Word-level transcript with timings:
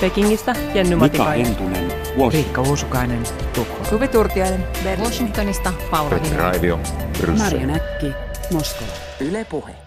Pekingistä 0.00 0.54
Jenny 0.74 0.96
Mika 0.96 1.04
Matikainen. 1.04 1.46
Hentunen, 1.46 1.88
Washington. 1.88 2.32
Riikka 2.32 2.60
Uusukainen, 2.60 3.22
Tukholma. 3.52 3.84
Suvi 3.84 4.08
Turtiainen. 4.08 4.64
Washingtonista 5.04 5.72
Paula 5.90 6.10
Vino. 6.22 6.36
Raivio, 6.36 6.78
Bryssel. 7.18 7.36
Marja 7.36 7.66
Näkki, 7.66 8.12
Moskova. 8.52 8.92
Yle 9.20 9.44
Puhe. 9.44 9.85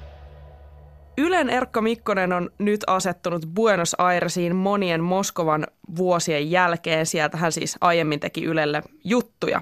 Ylen 1.19 1.49
Erkka 1.49 1.81
Mikkonen 1.81 2.33
on 2.33 2.49
nyt 2.57 2.81
asettunut 2.87 3.45
Buenos 3.53 3.95
Airesiin 3.97 4.55
monien 4.55 5.03
Moskovan 5.03 5.67
vuosien 5.97 6.51
jälkeen. 6.51 7.05
Sieltä 7.05 7.37
hän 7.37 7.51
siis 7.51 7.77
aiemmin 7.81 8.19
teki 8.19 8.43
Ylelle 8.43 8.83
juttuja. 9.03 9.61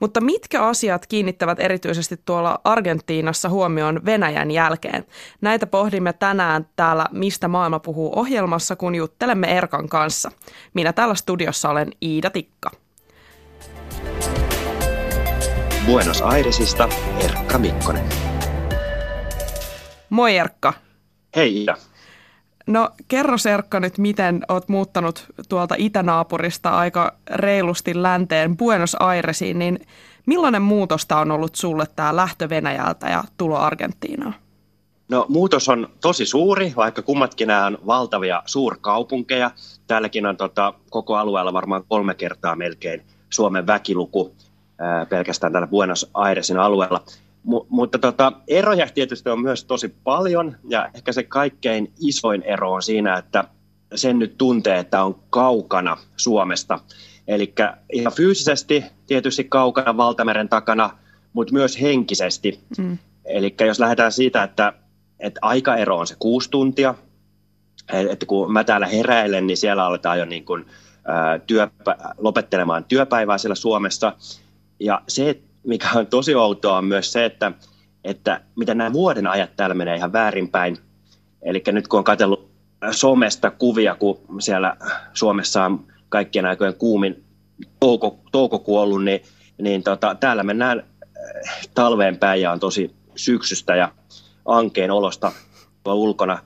Mutta 0.00 0.20
mitkä 0.20 0.66
asiat 0.66 1.06
kiinnittävät 1.06 1.60
erityisesti 1.60 2.20
tuolla 2.24 2.58
Argentiinassa 2.64 3.48
huomioon 3.48 4.04
Venäjän 4.04 4.50
jälkeen? 4.50 5.04
Näitä 5.40 5.66
pohdimme 5.66 6.12
tänään 6.12 6.66
täällä 6.76 7.06
Mistä 7.12 7.48
maailma 7.48 7.78
puhuu 7.78 8.18
ohjelmassa, 8.18 8.76
kun 8.76 8.94
juttelemme 8.94 9.56
Erkan 9.56 9.88
kanssa. 9.88 10.30
Minä 10.74 10.92
täällä 10.92 11.14
studiossa 11.14 11.70
olen 11.70 11.92
Iida 12.02 12.30
Tikka. 12.30 12.70
Buenos 15.86 16.22
Airesista 16.22 16.88
Erkka 17.24 17.58
Mikkonen. 17.58 18.04
Moi 20.10 20.36
Erkka. 20.36 20.72
Hei 21.36 21.62
Ida. 21.62 21.76
No 22.66 22.90
kerro 23.08 23.36
Erkka 23.52 23.80
nyt, 23.80 23.98
miten 23.98 24.42
oot 24.48 24.68
muuttanut 24.68 25.26
tuolta 25.48 25.74
itänaapurista 25.78 26.70
aika 26.70 27.12
reilusti 27.30 28.02
länteen 28.02 28.56
Buenos 28.56 28.96
Airesiin, 29.00 29.58
niin 29.58 29.86
millainen 30.26 30.62
muutosta 30.62 31.18
on 31.18 31.30
ollut 31.30 31.54
sulle 31.54 31.84
tämä 31.96 32.16
lähtö 32.16 32.48
Venäjältä 32.48 33.08
ja 33.08 33.24
tulo 33.36 33.56
Argentiinaan? 33.56 34.34
No 35.08 35.26
muutos 35.28 35.68
on 35.68 35.88
tosi 36.00 36.26
suuri, 36.26 36.72
vaikka 36.76 37.02
kummatkin 37.02 37.48
nämä 37.48 37.66
on 37.66 37.78
valtavia 37.86 38.42
suurkaupunkeja. 38.46 39.50
Täälläkin 39.86 40.26
on 40.26 40.36
tota, 40.36 40.74
koko 40.90 41.16
alueella 41.16 41.52
varmaan 41.52 41.84
kolme 41.88 42.14
kertaa 42.14 42.56
melkein 42.56 43.02
Suomen 43.30 43.66
väkiluku 43.66 44.34
ää, 44.78 45.06
pelkästään 45.06 45.52
täällä 45.52 45.66
Buenos 45.66 46.10
Airesin 46.14 46.58
alueella. 46.58 47.04
M- 47.44 47.66
mutta 47.68 47.98
tota, 47.98 48.32
eroja 48.48 48.86
tietysti 48.94 49.30
on 49.30 49.40
myös 49.40 49.64
tosi 49.64 49.88
paljon 50.04 50.56
ja 50.68 50.90
ehkä 50.94 51.12
se 51.12 51.22
kaikkein 51.22 51.92
isoin 52.00 52.42
ero 52.42 52.72
on 52.72 52.82
siinä, 52.82 53.18
että 53.18 53.44
sen 53.94 54.18
nyt 54.18 54.38
tuntee, 54.38 54.78
että 54.78 55.04
on 55.04 55.20
kaukana 55.30 55.96
Suomesta. 56.16 56.78
Eli 57.28 57.54
ihan 57.92 58.12
fyysisesti 58.12 58.84
tietysti 59.06 59.44
kaukana 59.44 59.96
valtameren 59.96 60.48
takana, 60.48 60.90
mutta 61.32 61.52
myös 61.52 61.80
henkisesti. 61.80 62.60
Mm. 62.78 62.98
Eli 63.24 63.54
jos 63.66 63.80
lähdetään 63.80 64.12
siitä, 64.12 64.42
että, 64.42 64.72
että 65.20 65.40
aikaero 65.42 65.98
on 65.98 66.06
se 66.06 66.16
kuusi 66.18 66.50
tuntia, 66.50 66.94
että 67.92 68.26
kun 68.26 68.52
mä 68.52 68.64
täällä 68.64 68.86
heräilen, 68.86 69.46
niin 69.46 69.56
siellä 69.56 69.86
aletaan 69.86 70.18
jo 70.18 70.24
niin 70.24 70.44
kuin, 70.44 70.66
ää, 71.04 71.38
työpä, 71.38 71.96
lopettelemaan 72.18 72.84
työpäivää 72.84 73.38
siellä 73.38 73.54
Suomessa. 73.54 74.12
Ja 74.80 75.02
se, 75.08 75.40
mikä 75.64 75.88
on 75.94 76.06
tosi 76.06 76.34
outoa, 76.34 76.78
on 76.78 76.84
myös 76.84 77.12
se, 77.12 77.24
että, 77.24 77.52
että 78.04 78.40
miten 78.56 78.78
nämä 78.78 78.92
vuoden 78.92 79.26
ajat 79.26 79.56
täällä 79.56 79.74
menee 79.74 79.96
ihan 79.96 80.12
väärinpäin. 80.12 80.78
Eli 81.42 81.62
nyt 81.66 81.88
kun 81.88 81.98
on 81.98 82.04
katsellut 82.04 82.50
somesta 82.90 83.50
kuvia, 83.50 83.94
kun 83.94 84.20
siellä 84.38 84.76
Suomessa 85.12 85.64
on 85.64 85.86
kaikkien 86.08 86.46
aikojen 86.46 86.74
kuumin 86.74 87.24
touko, 87.80 88.18
toukokuu 88.32 88.78
ollut, 88.78 89.04
niin, 89.04 89.22
niin 89.58 89.82
tota, 89.82 90.14
täällä 90.14 90.42
mennään 90.42 90.82
talveen 91.74 92.16
päin 92.16 92.42
ja 92.42 92.52
on 92.52 92.60
tosi 92.60 92.94
syksystä 93.16 93.76
ja 93.76 93.92
ankeen 94.44 94.90
olosta 94.90 95.32
ulkona. 95.86 96.38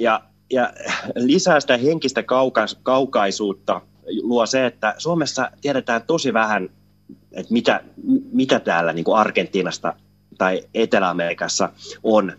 Ja, 0.00 0.20
ja 0.50 0.72
lisää 1.14 1.60
sitä 1.60 1.76
henkistä 1.76 2.22
kaukais, 2.22 2.78
kaukaisuutta 2.82 3.80
luo 4.22 4.46
se, 4.46 4.66
että 4.66 4.94
Suomessa 4.98 5.50
tiedetään 5.60 6.02
tosi 6.06 6.32
vähän, 6.32 6.68
että 7.32 7.52
mitä, 7.52 7.80
mitä 8.32 8.60
täällä 8.60 8.92
niin 8.92 9.04
kuin 9.04 9.18
Argentiinasta 9.18 9.94
tai 10.38 10.62
Etelä-Amerikassa 10.74 11.72
on. 12.02 12.32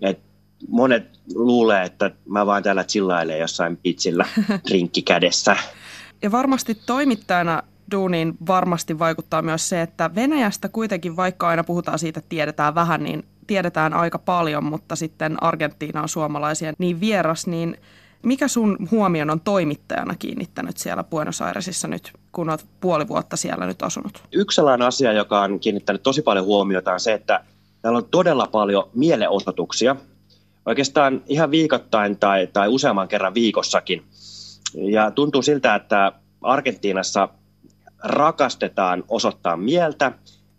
Et 0.00 0.20
monet 0.68 1.20
luulee, 1.34 1.84
että 1.84 2.10
mä 2.28 2.46
vaan 2.46 2.62
täällä 2.62 2.84
chillailen 2.84 3.38
jossain 3.38 3.76
pitsillä 3.76 4.26
rinkki 4.70 5.02
kädessä. 5.02 5.56
Ja 6.22 6.32
varmasti 6.32 6.74
toimittajana 6.86 7.62
duuniin 7.90 8.34
varmasti 8.46 8.98
vaikuttaa 8.98 9.42
myös 9.42 9.68
se, 9.68 9.82
että 9.82 10.14
Venäjästä 10.14 10.68
kuitenkin, 10.68 11.16
vaikka 11.16 11.48
aina 11.48 11.64
puhutaan 11.64 11.98
siitä, 11.98 12.18
että 12.18 12.28
tiedetään 12.28 12.74
vähän, 12.74 13.02
niin 13.02 13.24
tiedetään 13.46 13.94
aika 13.94 14.18
paljon, 14.18 14.64
mutta 14.64 14.96
sitten 14.96 15.42
Argentiina 15.42 16.02
on 16.02 16.08
suomalaisia 16.08 16.72
niin 16.78 17.00
vieras, 17.00 17.46
niin 17.46 17.76
mikä 18.24 18.48
sun 18.48 18.88
huomion 18.90 19.30
on 19.30 19.40
toimittajana 19.40 20.14
kiinnittänyt 20.18 20.76
siellä 20.76 21.04
Buenos 21.04 21.42
Airesissa 21.42 21.88
nyt, 21.88 22.12
kun 22.32 22.50
olet 22.50 22.66
puoli 22.80 23.08
vuotta 23.08 23.36
siellä 23.36 23.66
nyt 23.66 23.82
asunut? 23.82 24.22
Yksi 24.32 24.56
sellainen 24.56 24.88
asia, 24.88 25.12
joka 25.12 25.40
on 25.40 25.60
kiinnittänyt 25.60 26.02
tosi 26.02 26.22
paljon 26.22 26.44
huomiota 26.44 26.92
on 26.92 27.00
se, 27.00 27.12
että 27.12 27.44
täällä 27.82 27.96
on 27.96 28.08
todella 28.10 28.46
paljon 28.46 28.90
mielenosoituksia, 28.94 29.96
oikeastaan 30.66 31.22
ihan 31.26 31.50
viikoittain 31.50 32.18
tai, 32.18 32.46
tai 32.46 32.68
useamman 32.68 33.08
kerran 33.08 33.34
viikossakin. 33.34 34.04
Ja 34.74 35.10
tuntuu 35.10 35.42
siltä, 35.42 35.74
että 35.74 36.12
Argentiinassa 36.42 37.28
rakastetaan 38.04 39.04
osoittaa 39.08 39.56
mieltä 39.56 40.12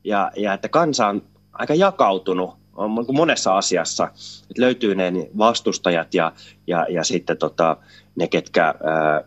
ja, 0.04 0.32
ja 0.36 0.54
että 0.54 0.70
kansa 0.70 1.08
on 1.08 1.22
aika 1.54 1.74
jakautunut 1.74 2.56
on 2.76 3.06
monessa 3.14 3.58
asiassa. 3.58 4.04
Että 4.50 4.62
löytyy 4.62 4.96
ne 4.96 5.12
vastustajat 5.38 6.14
ja, 6.14 6.32
ja, 6.68 6.86
ja 6.90 7.04
sitten 7.04 7.38
tota, 7.38 7.78
ne, 8.16 8.28
ketkä 8.28 8.66
ää, 8.66 8.76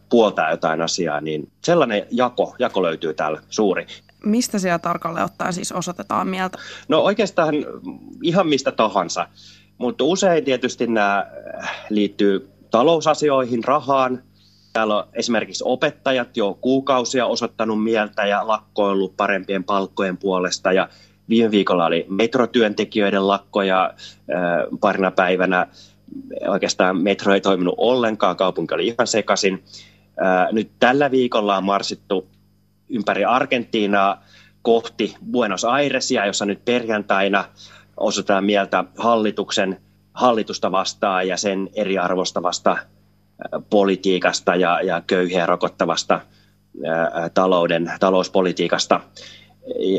puoltaa 0.08 0.50
jotain 0.50 0.82
asiaa, 0.82 1.20
niin 1.20 1.50
sellainen 1.64 2.06
jako, 2.10 2.54
jako 2.58 2.82
löytyy 2.82 3.14
täällä 3.14 3.42
suuri. 3.50 3.86
Mistä 4.24 4.58
siellä 4.58 4.78
tarkalleen 4.78 5.24
ottaen 5.24 5.52
siis 5.52 5.72
osoitetaan 5.72 6.28
mieltä? 6.28 6.58
No 6.88 7.00
oikeastaan 7.00 7.54
ihan 8.22 8.48
mistä 8.48 8.72
tahansa, 8.72 9.28
mutta 9.78 10.04
usein 10.04 10.44
tietysti 10.44 10.86
nämä 10.86 11.26
liittyy 11.90 12.50
talousasioihin, 12.70 13.64
rahaan. 13.64 14.22
Täällä 14.72 14.96
on 14.96 15.04
esimerkiksi 15.12 15.64
opettajat 15.66 16.36
jo 16.36 16.58
kuukausia 16.60 17.26
osoittanut 17.26 17.84
mieltä 17.84 18.26
ja 18.26 18.46
lakkoillut 18.46 19.16
parempien 19.16 19.64
palkkojen 19.64 20.16
puolesta 20.16 20.72
ja 20.72 20.88
Viime 21.28 21.50
viikolla 21.50 21.86
oli 21.86 22.06
metrotyöntekijöiden 22.08 23.28
lakko 23.28 23.62
ja 23.62 23.84
äh, 23.84 24.78
parina 24.80 25.10
päivänä 25.10 25.66
oikeastaan 26.48 27.02
metro 27.02 27.34
ei 27.34 27.40
toiminut 27.40 27.74
ollenkaan, 27.76 28.36
kaupunki 28.36 28.74
oli 28.74 28.86
ihan 28.86 29.06
sekaisin. 29.06 29.64
Nyt 30.52 30.70
tällä 30.78 31.10
viikolla 31.10 31.56
on 31.56 31.64
marsittu 31.64 32.28
ympäri 32.88 33.24
Argentiinaa 33.24 34.24
kohti 34.62 35.14
Buenos 35.30 35.64
Airesia, 35.64 36.26
jossa 36.26 36.44
nyt 36.44 36.64
perjantaina 36.64 37.44
osoitetaan 37.96 38.44
mieltä 38.44 38.84
hallituksen 38.98 39.80
hallitusta 40.14 40.72
vastaan 40.72 41.28
ja 41.28 41.36
sen 41.36 41.68
eriarvostavasta 41.74 42.76
politiikasta 43.70 44.56
ja, 44.56 44.80
ja 44.82 45.02
köyhiä 45.06 45.46
rokottavasta 45.46 46.20
talouden, 47.34 47.92
talouspolitiikasta 48.00 49.00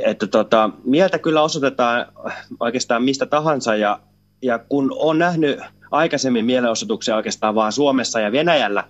että 0.03 0.27
tota, 0.27 0.69
mieltä 0.83 1.19
kyllä 1.19 1.41
osoitetaan 1.41 2.05
oikeastaan 2.59 3.03
mistä 3.03 3.25
tahansa 3.25 3.75
ja, 3.75 3.99
ja 4.41 4.59
kun 4.59 4.95
on 4.99 5.19
nähnyt 5.19 5.59
aikaisemmin 5.91 6.45
mielenosoituksia 6.45 7.15
oikeastaan 7.15 7.55
vaan 7.55 7.71
Suomessa 7.71 8.19
ja 8.19 8.31
Venäjällä, 8.31 8.83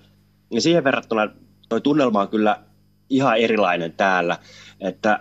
niin 0.49 0.61
siihen 0.61 0.83
verrattuna 0.83 1.27
tuo 1.69 1.79
tunnelma 1.79 2.21
on 2.21 2.27
kyllä 2.27 2.59
ihan 3.09 3.37
erilainen 3.37 3.91
täällä. 3.91 4.37
Että 4.79 5.19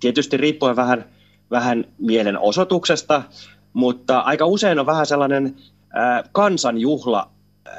tietysti 0.00 0.36
riippuen 0.36 0.76
vähän, 0.76 1.04
vähän 1.50 1.84
mielenosoituksesta, 1.98 3.22
mutta 3.72 4.18
aika 4.18 4.46
usein 4.46 4.78
on 4.78 4.86
vähän 4.86 5.06
sellainen 5.06 5.56
äh, 5.96 6.22
kansanjuhla, 6.32 7.30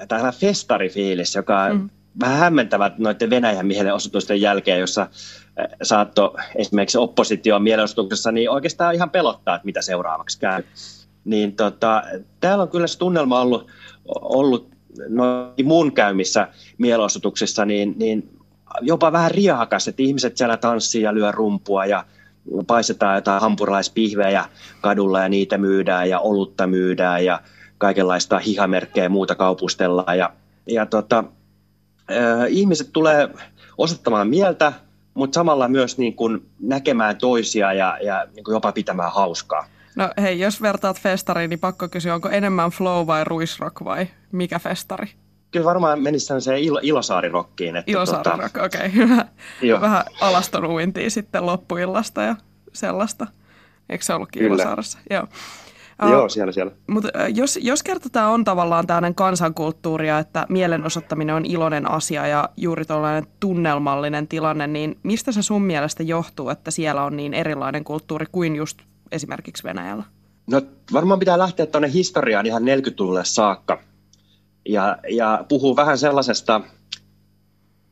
tai 0.07 0.33
festarifiilis, 0.33 1.35
joka 1.35 1.73
mm. 1.73 1.89
vähän 2.19 2.37
hämmentävät 2.37 2.97
noiden 2.97 3.29
Venäjän 3.29 3.67
mielenosoitusten 3.67 4.41
jälkeen, 4.41 4.79
jossa 4.79 5.07
saatto 5.83 6.35
esimerkiksi 6.55 6.97
opposition 6.97 7.63
mielenosoituksessa, 7.63 8.31
niin 8.31 8.49
oikeastaan 8.49 8.95
ihan 8.95 9.09
pelottaa, 9.09 9.55
että 9.55 9.65
mitä 9.65 9.81
seuraavaksi 9.81 10.39
käy. 10.39 10.63
Niin 11.25 11.55
tota, 11.55 12.03
täällä 12.39 12.61
on 12.61 12.69
kyllä 12.69 12.87
se 12.87 12.97
tunnelma 12.97 13.41
ollut, 13.41 13.67
ollut 14.21 14.69
noin 15.09 15.65
mun 15.65 15.93
käymissä 15.93 16.47
mielenosoituksissa, 16.77 17.65
niin, 17.65 17.95
niin 17.97 18.37
jopa 18.81 19.11
vähän 19.11 19.31
riakas, 19.31 19.87
että 19.87 20.03
ihmiset 20.03 20.37
siellä 20.37 20.57
tanssii 20.57 21.01
ja 21.01 21.13
lyö 21.13 21.31
rumpua 21.31 21.85
ja 21.85 22.05
paistetaan 22.67 23.15
jotain 23.15 23.41
hampurilaispihvejä 23.41 24.45
kadulla 24.81 25.21
ja 25.21 25.29
niitä 25.29 25.57
myydään 25.57 26.09
ja 26.09 26.19
olutta 26.19 26.67
myydään 26.67 27.25
ja 27.25 27.41
kaikenlaista 27.77 28.39
hihamerkkejä 28.39 29.05
ja 29.05 29.09
muuta 29.09 29.35
kaupustellaan. 29.35 30.17
Ja, 30.17 30.33
ja 30.67 30.85
tota, 30.85 31.23
äh, 32.11 32.45
ihmiset 32.49 32.89
tulee 32.93 33.29
osoittamaan 33.77 34.27
mieltä, 34.27 34.73
mutta 35.17 35.35
samalla 35.35 35.67
myös 35.67 35.97
niin 35.97 36.15
kuin 36.15 36.49
näkemään 36.59 37.17
toisia 37.17 37.73
ja, 37.73 37.97
ja 38.01 38.27
niin 38.35 38.43
kuin 38.43 38.53
jopa 38.53 38.71
pitämään 38.71 39.11
hauskaa. 39.11 39.65
No 39.95 40.09
hei, 40.21 40.39
jos 40.39 40.61
vertaat 40.61 40.99
festariin, 40.99 41.49
niin 41.49 41.59
pakko 41.59 41.89
kysyä, 41.89 42.15
onko 42.15 42.29
enemmän 42.29 42.71
flow 42.71 43.07
vai 43.07 43.23
ruisrock 43.23 43.83
vai 43.83 44.07
mikä 44.31 44.59
festari? 44.59 45.07
kyllä 45.51 45.65
varmaan 45.65 46.01
menisi 46.01 46.25
sellaiseen 46.25 46.59
ilo, 46.59 46.79
Ilosaari-rokkiin. 46.83 47.75
Että 47.75 47.91
Ilosaari-rock, 47.91 48.53
tota, 48.53 48.65
okei. 48.65 48.87
Okay. 49.63 49.81
Vähän 49.81 50.03
alaston 50.21 50.65
uintia 50.65 51.09
sitten 51.09 51.45
loppuillasta 51.45 52.21
ja 52.21 52.35
sellaista. 52.73 53.27
Eikö 53.89 54.05
se 54.05 54.13
ollutkin 54.13 54.39
kyllä. 54.39 54.55
Ilosaarassa? 54.55 54.99
Joo. 55.09 55.27
Joo, 56.01 56.29
siellä, 56.29 56.51
siellä. 56.51 56.71
Mutta 56.87 57.09
jos, 57.35 57.59
jos 57.61 57.83
kerta 57.83 58.09
tämä 58.09 58.29
on 58.29 58.43
tavallaan 58.43 58.87
tällainen 58.87 59.15
kansankulttuuria, 59.15 60.19
että 60.19 60.45
mielenosoittaminen 60.49 61.35
on 61.35 61.45
iloinen 61.45 61.91
asia 61.91 62.27
ja 62.27 62.49
juuri 62.57 62.85
tällainen 62.85 63.27
tunnelmallinen 63.39 64.27
tilanne, 64.27 64.67
niin 64.67 64.99
mistä 65.03 65.31
se 65.31 65.41
sun 65.41 65.61
mielestä 65.61 66.03
johtuu, 66.03 66.49
että 66.49 66.71
siellä 66.71 67.03
on 67.03 67.17
niin 67.17 67.33
erilainen 67.33 67.83
kulttuuri 67.83 68.25
kuin 68.31 68.55
just 68.55 68.77
esimerkiksi 69.11 69.63
Venäjällä? 69.63 70.03
No 70.47 70.61
varmaan 70.93 71.19
pitää 71.19 71.37
lähteä 71.37 71.65
tuonne 71.65 71.93
historiaan 71.93 72.45
ihan 72.45 72.63
40-luvulle 72.63 73.25
saakka 73.25 73.79
ja, 74.69 74.97
ja 75.09 75.45
puhuu 75.49 75.75
vähän 75.75 75.97
sellaisesta 75.97 76.61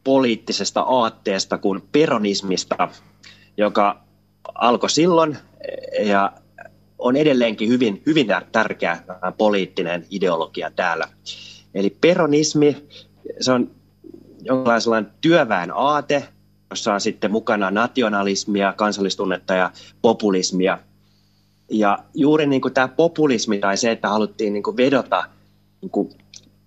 poliittisesta 0.04 0.82
aatteesta 0.82 1.58
kuin 1.58 1.82
peronismista, 1.92 2.88
joka 3.58 4.02
alkoi 4.56 4.90
silloin 4.90 5.38
ja 6.06 6.32
on 7.00 7.16
edelleenkin 7.16 7.70
hyvin, 7.70 8.02
hyvin 8.06 8.28
tärkeä 8.52 8.98
poliittinen 9.38 10.06
ideologia 10.10 10.72
täällä. 10.76 11.08
Eli 11.74 11.90
peronismi, 12.02 12.78
se 13.40 13.52
on 13.52 13.72
jonkinlainen 14.42 15.12
työväen 15.22 15.72
aate, 15.76 16.28
jossa 16.70 16.94
on 16.94 17.02
sitten 17.02 17.32
mukana 17.32 17.72
nationalismia, 17.72 18.74
kansallistunnetta 18.74 19.54
ja 19.54 19.72
populismia. 20.02 20.80
Ja 21.72 22.00
juuri 22.14 22.48
niin 22.48 22.62
kuin 22.62 22.74
tämä 22.74 22.88
populismi 22.88 23.60
tai 23.60 23.78
se, 23.78 23.92
että 23.92 24.10
haluttiin 24.10 24.54
niin 24.54 24.64
kuin 24.64 24.78
vedota 24.78 25.24
niin 25.82 25.90
kuin 25.90 26.10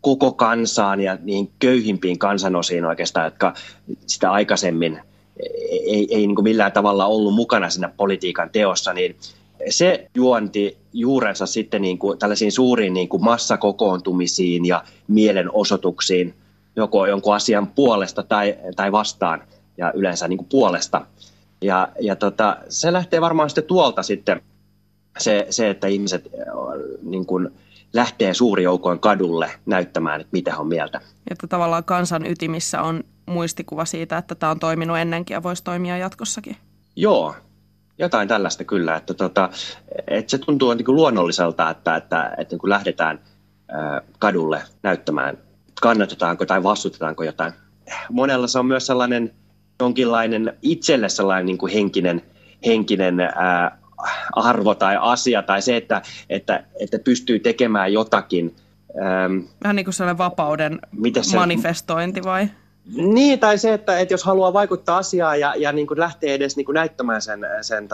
koko 0.00 0.32
kansaan 0.32 1.00
ja 1.00 1.18
niin 1.22 1.52
köyhimpiin 1.58 2.18
kansanosiin 2.18 2.84
oikeastaan, 2.84 3.26
jotka 3.26 3.54
sitä 4.06 4.32
aikaisemmin 4.32 5.00
ei, 5.70 6.08
ei 6.10 6.26
niin 6.26 6.34
kuin 6.34 6.44
millään 6.44 6.72
tavalla 6.72 7.06
ollut 7.06 7.34
mukana 7.34 7.70
siinä 7.70 7.92
politiikan 7.96 8.50
teossa, 8.50 8.92
niin 8.92 9.16
se 9.70 10.10
juonti 10.14 10.78
juurensa 10.92 11.46
sitten 11.46 11.82
niin 11.82 11.98
kuin 11.98 12.18
tällaisiin 12.18 12.52
suuriin 12.52 12.94
niin 12.94 13.08
kuin 13.08 13.24
massakokoontumisiin 13.24 14.66
ja 14.66 14.84
mielenosoituksiin 15.08 16.34
joko 16.76 17.06
jonkun 17.06 17.34
asian 17.34 17.66
puolesta 17.66 18.22
tai, 18.22 18.56
tai 18.76 18.92
vastaan 18.92 19.42
ja 19.76 19.92
yleensä 19.92 20.28
niin 20.28 20.38
kuin 20.38 20.48
puolesta. 20.48 21.06
Ja, 21.62 21.88
ja 22.00 22.16
tota, 22.16 22.56
se 22.68 22.92
lähtee 22.92 23.20
varmaan 23.20 23.50
sitten 23.50 23.64
tuolta 23.64 24.02
sitten 24.02 24.42
se, 25.18 25.46
se 25.50 25.70
että 25.70 25.86
ihmiset 25.86 26.30
niin 27.02 27.26
kuin, 27.26 27.48
lähtee 27.92 28.34
suuri 28.34 28.62
joukoin 28.62 28.98
kadulle 28.98 29.50
näyttämään, 29.66 30.20
että 30.20 30.30
mitä 30.32 30.58
on 30.58 30.66
mieltä. 30.66 31.00
Että 31.30 31.46
tavallaan 31.46 31.84
kansan 31.84 32.26
ytimissä 32.26 32.82
on 32.82 33.04
muistikuva 33.26 33.84
siitä, 33.84 34.18
että 34.18 34.34
tämä 34.34 34.50
on 34.50 34.58
toiminut 34.58 34.98
ennenkin 34.98 35.34
ja 35.34 35.42
voisi 35.42 35.64
toimia 35.64 35.98
jatkossakin. 35.98 36.56
Joo, 36.96 37.34
jotain 37.98 38.28
tällaista 38.28 38.64
kyllä, 38.64 38.96
että, 38.96 39.14
tota, 39.14 39.48
että 40.06 40.30
se 40.30 40.38
tuntuu 40.38 40.74
niin 40.74 40.84
kuin 40.84 40.96
luonnolliselta, 40.96 41.70
että, 41.70 41.96
että, 41.96 42.34
että 42.38 42.54
niin 42.54 42.60
kuin 42.60 42.70
lähdetään 42.70 43.20
kadulle 44.18 44.62
näyttämään, 44.82 45.38
kannatetaanko 45.80 46.46
tai 46.46 46.62
vastutetaanko 46.62 47.24
jotain. 47.24 47.52
Monella 48.10 48.46
se 48.46 48.58
on 48.58 48.66
myös 48.66 48.86
sellainen 48.86 49.34
jonkinlainen 49.80 50.52
itselle 50.62 51.08
sellainen 51.08 51.46
niin 51.46 51.58
kuin 51.58 51.72
henkinen, 51.72 52.22
henkinen 52.66 53.20
ää, 53.20 53.78
arvo 54.32 54.74
tai 54.74 54.96
asia 55.00 55.42
tai 55.42 55.62
se, 55.62 55.76
että, 55.76 56.02
että, 56.30 56.64
että 56.80 56.98
pystyy 56.98 57.38
tekemään 57.38 57.92
jotakin. 57.92 58.56
Vähän 59.62 59.76
niin 59.76 59.86
kuin 59.86 59.94
sellainen 59.94 60.18
vapauden 60.18 60.78
se, 61.20 61.36
manifestointi 61.36 62.22
vai? 62.24 62.48
Niin, 62.96 63.38
tai 63.38 63.58
se, 63.58 63.74
että, 63.74 63.98
että 63.98 64.14
jos 64.14 64.24
haluaa 64.24 64.52
vaikuttaa 64.52 64.96
asiaan 64.96 65.40
ja, 65.40 65.54
ja 65.56 65.72
niin 65.72 65.86
kuin 65.86 66.00
lähtee 66.00 66.34
edes 66.34 66.56
niin 66.56 66.64
kuin 66.64 66.74
näyttämään 66.74 67.22
sen, 67.22 67.40
sen, 67.60 67.88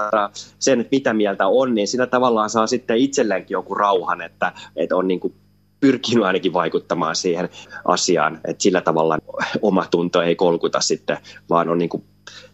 sen, 0.58 0.80
että 0.80 0.96
mitä 0.96 1.12
mieltä 1.12 1.46
on, 1.46 1.74
niin 1.74 1.88
siinä 1.88 2.06
tavallaan 2.06 2.50
saa 2.50 2.66
sitten 2.66 2.96
itselleenkin 2.96 3.54
joku 3.54 3.74
rauhan, 3.74 4.22
että, 4.22 4.52
että 4.76 4.96
on 4.96 5.08
niin 5.08 5.20
kuin 5.20 5.34
pyrkinyt 5.80 6.24
ainakin 6.24 6.52
vaikuttamaan 6.52 7.16
siihen 7.16 7.48
asiaan, 7.84 8.40
että 8.44 8.62
sillä 8.62 8.80
tavalla 8.80 9.18
oma 9.62 9.86
tunto 9.90 10.22
ei 10.22 10.36
kolkuta 10.36 10.80
sitten, 10.80 11.18
vaan 11.50 11.68
on 11.68 11.78
niin 11.78 11.88
kuin 11.88 12.04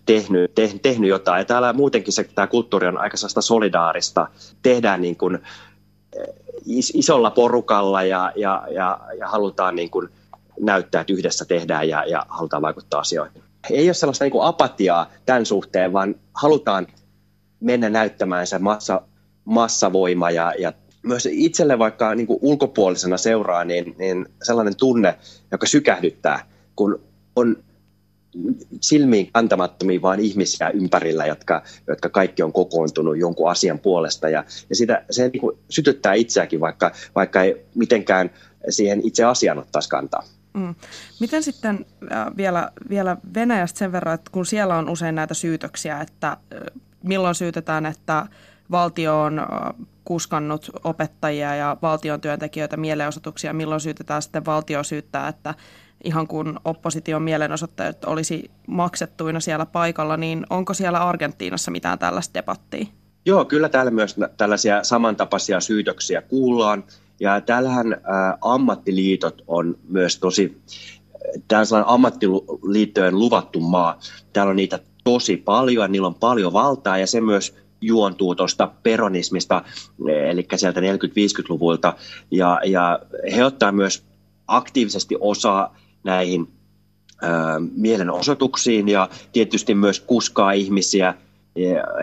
tehnyt, 0.07 0.55
te, 0.55 0.71
tehnyt 0.83 1.11
jotain. 1.11 1.39
Ja 1.39 1.45
täällä 1.45 1.73
muutenkin 1.73 2.13
se, 2.13 2.25
tämä 2.25 2.47
kulttuuri 2.47 2.87
on 2.87 2.99
aika 2.99 3.17
solidaarista. 3.17 4.29
Tehdään 4.63 5.01
niin 5.01 5.17
kuin 5.17 5.39
isolla 6.95 7.31
porukalla 7.31 8.03
ja, 8.03 8.33
ja, 8.37 8.67
ja, 8.71 9.01
ja 9.19 9.29
halutaan 9.29 9.77
niin 9.77 9.91
kuin 9.91 10.09
näyttää, 10.61 11.01
että 11.01 11.13
yhdessä 11.13 11.45
tehdään 11.45 11.89
ja, 11.89 12.05
ja 12.05 12.27
halutaan 12.29 12.63
vaikuttaa 12.63 13.01
asioihin. 13.01 13.43
Ei 13.71 13.89
ole 13.89 13.95
sellaista 13.95 14.25
niin 14.25 14.33
kuin 14.33 14.47
apatiaa 14.47 15.11
tämän 15.27 15.47
suhteen, 15.47 15.93
vaan 15.93 16.15
halutaan 16.35 16.87
mennä 17.61 17.89
näyttämään 17.89 18.47
se 18.47 18.59
massa, 18.59 19.03
massavoima 19.45 20.31
ja, 20.31 20.53
ja 20.59 20.73
myös 21.03 21.29
itselle 21.31 21.79
vaikka 21.79 22.15
niin 22.15 22.27
kuin 22.27 22.39
ulkopuolisena 22.43 23.17
seuraa, 23.17 23.65
niin, 23.65 23.95
niin 23.99 24.27
sellainen 24.43 24.77
tunne, 24.77 25.19
joka 25.51 25.67
sykähdyttää, 25.67 26.47
kun 26.77 27.01
on 27.37 27.57
silmiin 28.81 29.31
kantamattomia 29.33 30.03
vaan 30.03 30.21
ihmisiä 30.21 30.71
ympärillä, 30.71 31.27
jotka, 31.27 31.63
jotka 31.87 32.09
kaikki 32.09 32.43
on 32.43 32.53
kokoontunut 32.53 33.19
jonkun 33.19 33.51
asian 33.51 33.79
puolesta. 33.79 34.29
Ja, 34.29 34.45
ja 34.69 34.77
sitä, 34.77 35.05
se 35.11 35.29
niin 35.29 35.41
kuin 35.41 35.59
sytyttää 35.69 36.15
itseäkin, 36.15 36.61
vaikka, 36.61 36.91
vaikka 37.15 37.43
ei 37.43 37.67
mitenkään 37.75 38.31
siihen 38.69 39.01
itse 39.05 39.25
asiaan 39.25 39.59
ottaisi 39.59 39.89
kantaa. 39.89 40.25
Mm. 40.55 40.75
Miten 41.21 41.43
sitten 41.43 41.87
äh, 42.13 42.27
vielä, 42.37 42.73
vielä 42.89 43.17
Venäjästä 43.35 43.79
sen 43.79 43.93
verran, 43.93 44.15
että 44.15 44.31
kun 44.31 44.47
siellä 44.47 44.77
on 44.77 44.89
usein 44.89 45.15
näitä 45.15 45.35
syytöksiä, 45.35 46.01
että 46.01 46.29
äh, 46.29 46.39
milloin 47.03 47.35
syytetään, 47.35 47.87
että 47.87 48.27
valtio 48.71 49.21
on 49.21 49.39
äh, 49.39 49.47
kuskannut 50.05 50.71
opettajia 50.85 51.55
ja 51.55 51.77
valtion 51.83 52.21
työntekijöitä 52.21 52.77
mielenosoituksia, 52.77 53.53
milloin 53.53 53.81
syytetään 53.81 54.23
sitten 54.23 54.47
valtio 54.47 54.85
syyttää, 54.85 55.29
että 55.29 55.55
ihan 56.05 56.27
kun 56.27 56.61
opposition 56.65 57.23
mielenosoittajat 57.23 58.05
olisi 58.05 58.51
maksettuina 58.67 59.41
siellä 59.41 59.67
paikalla, 59.67 60.17
niin 60.17 60.47
onko 60.51 60.75
siellä 60.75 60.99
Argentiinassa 60.99 61.71
mitään 61.71 61.99
tällaista 61.99 62.35
debattia? 62.35 62.87
Joo, 63.27 63.45
kyllä 63.45 63.69
täällä 63.69 63.91
myös 63.91 64.17
tällaisia 64.37 64.85
samantapaisia 64.85 65.61
syytöksiä 65.61 66.23
kuullaan. 66.23 66.85
Ja 67.21 67.41
täällähän 67.41 67.93
ä, 67.93 67.99
ammattiliitot 68.41 69.43
on 69.47 69.79
myös 69.89 70.19
tosi, 70.19 70.63
tämä 71.49 71.61
on 71.61 71.67
sellainen 71.67 71.95
ammattiliittojen 71.95 73.19
luvattu 73.19 73.61
maa. 73.61 73.99
Täällä 74.33 74.51
on 74.51 74.57
niitä 74.57 74.79
tosi 75.05 75.37
paljon, 75.37 75.93
niillä 75.93 76.07
on 76.07 76.15
paljon 76.15 76.53
valtaa 76.53 76.99
ja 76.99 77.07
se 77.07 77.21
myös 77.21 77.57
juontuu 77.81 78.35
tuosta 78.35 78.71
peronismista, 78.83 79.65
eli 80.29 80.47
sieltä 80.57 80.81
40-50-luvulta. 80.81 81.95
Ja, 82.31 82.61
ja 82.65 83.01
he 83.37 83.45
ottaa 83.45 83.73
myös 83.73 84.03
aktiivisesti 84.47 85.17
osaa 85.21 85.77
näihin 86.05 86.49
ö, 87.23 87.27
mielenosoituksiin 87.77 88.89
ja 88.89 89.09
tietysti 89.33 89.75
myös 89.75 90.01
kuskaa 90.01 90.53
ihmisiä, 90.53 91.15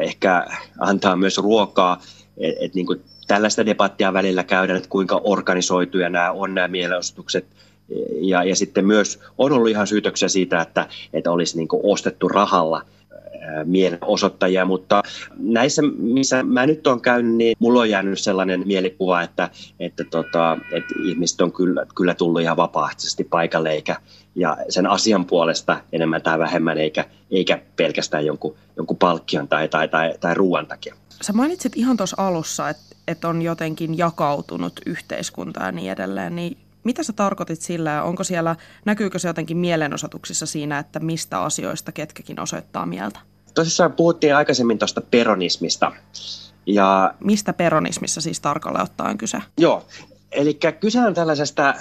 ehkä 0.02 0.48
antaa 0.80 1.16
myös 1.16 1.38
ruokaa. 1.38 2.02
Et, 2.38 2.56
et 2.60 2.76
niin 2.76 2.88
tällaista 3.28 3.66
debattia 3.66 4.14
välillä 4.14 4.44
käydään, 4.44 4.78
että 4.78 4.90
kuinka 4.90 5.22
organisoituja 5.24 6.10
nämä 6.10 6.32
on 6.32 6.56
nämä 6.56 6.68
mielenosoitukset. 6.68 7.46
Ja, 8.22 8.44
ja 8.44 8.56
sitten 8.56 8.86
myös 8.86 9.20
on 9.38 9.52
ollut 9.52 9.70
ihan 9.70 9.88
syytöksiä 9.88 10.28
siitä, 10.28 10.62
että, 10.62 10.88
että 11.14 11.32
olisi 11.32 11.58
niin 11.58 11.68
ostettu 11.84 12.28
rahalla– 12.28 12.82
mielenosoittajia, 13.66 14.66
mutta 14.66 15.04
näissä, 15.38 15.82
missä 15.98 16.44
mä 16.44 16.66
nyt 16.66 16.88
olen 16.88 17.02
käynyt, 17.02 17.36
niin 17.36 17.58
mulla 17.60 17.80
on 17.80 17.90
jäänyt 17.90 18.20
sellainen 18.20 18.64
mielikuva, 18.66 19.22
että, 19.22 19.50
että, 19.80 20.04
tota, 20.04 20.58
että 20.72 20.94
ihmiset 21.04 21.42
on 21.42 21.52
kyllä, 21.52 21.86
kyllä 21.96 22.14
tullut 22.14 22.42
ihan 22.42 22.58
vapaaehtoisesti 22.58 23.24
paikalle 23.24 23.72
eikä, 23.72 23.96
ja 24.36 24.58
sen 24.70 24.88
asian 24.88 25.26
puolesta 25.26 25.82
enemmän 25.92 26.22
tai 26.22 26.40
vähemmän, 26.40 26.78
eikä, 26.78 27.06
eikä 27.32 27.60
pelkästään 27.76 28.26
jonkun, 28.26 28.56
jonkun 28.78 28.98
palkkion 28.98 29.48
tai, 29.48 29.68
tai, 29.68 29.88
tai, 29.88 30.14
tai 30.20 30.34
ruoan 30.34 30.68
takia. 30.68 30.96
Sä 31.22 31.34
mainitsit 31.34 31.78
ihan 31.78 31.98
tuossa 31.98 32.16
alussa, 32.20 32.70
että, 32.70 32.97
että 33.08 33.28
on 33.28 33.42
jotenkin 33.42 33.98
jakautunut 33.98 34.80
yhteiskunta 34.86 35.64
ja 35.64 35.72
niin 35.72 35.92
edelleen, 35.92 36.36
niin 36.36 36.58
mitä 36.84 37.04
sä 37.04 37.14
tarkoitit 37.14 37.62
sillä 37.62 37.90
ja 37.90 38.04
onko 38.04 38.24
siellä, 38.24 38.56
näkyykö 38.86 39.20
se 39.20 39.28
jotenkin 39.28 39.58
mielenosoituksissa 39.58 40.46
siinä, 40.46 40.80
että 40.80 41.00
mistä 41.00 41.42
asioista 41.42 41.92
ketkäkin 41.92 42.40
osoittaa 42.40 42.86
mieltä? 42.86 43.20
Tosissaan 43.54 43.94
puhuttiin 43.94 44.36
aikaisemmin 44.36 44.78
tuosta 44.78 45.02
peronismista. 45.02 45.92
Ja, 46.66 47.14
Mistä 47.24 47.54
peronismissa 47.54 48.22
siis 48.22 48.40
tarkalleen 48.40 48.84
ottaen 48.84 49.18
kyse? 49.18 49.38
Joo, 49.58 49.86
eli 50.32 50.60
kyse 50.80 51.00
on 51.00 51.14
tällaisesta 51.14 51.74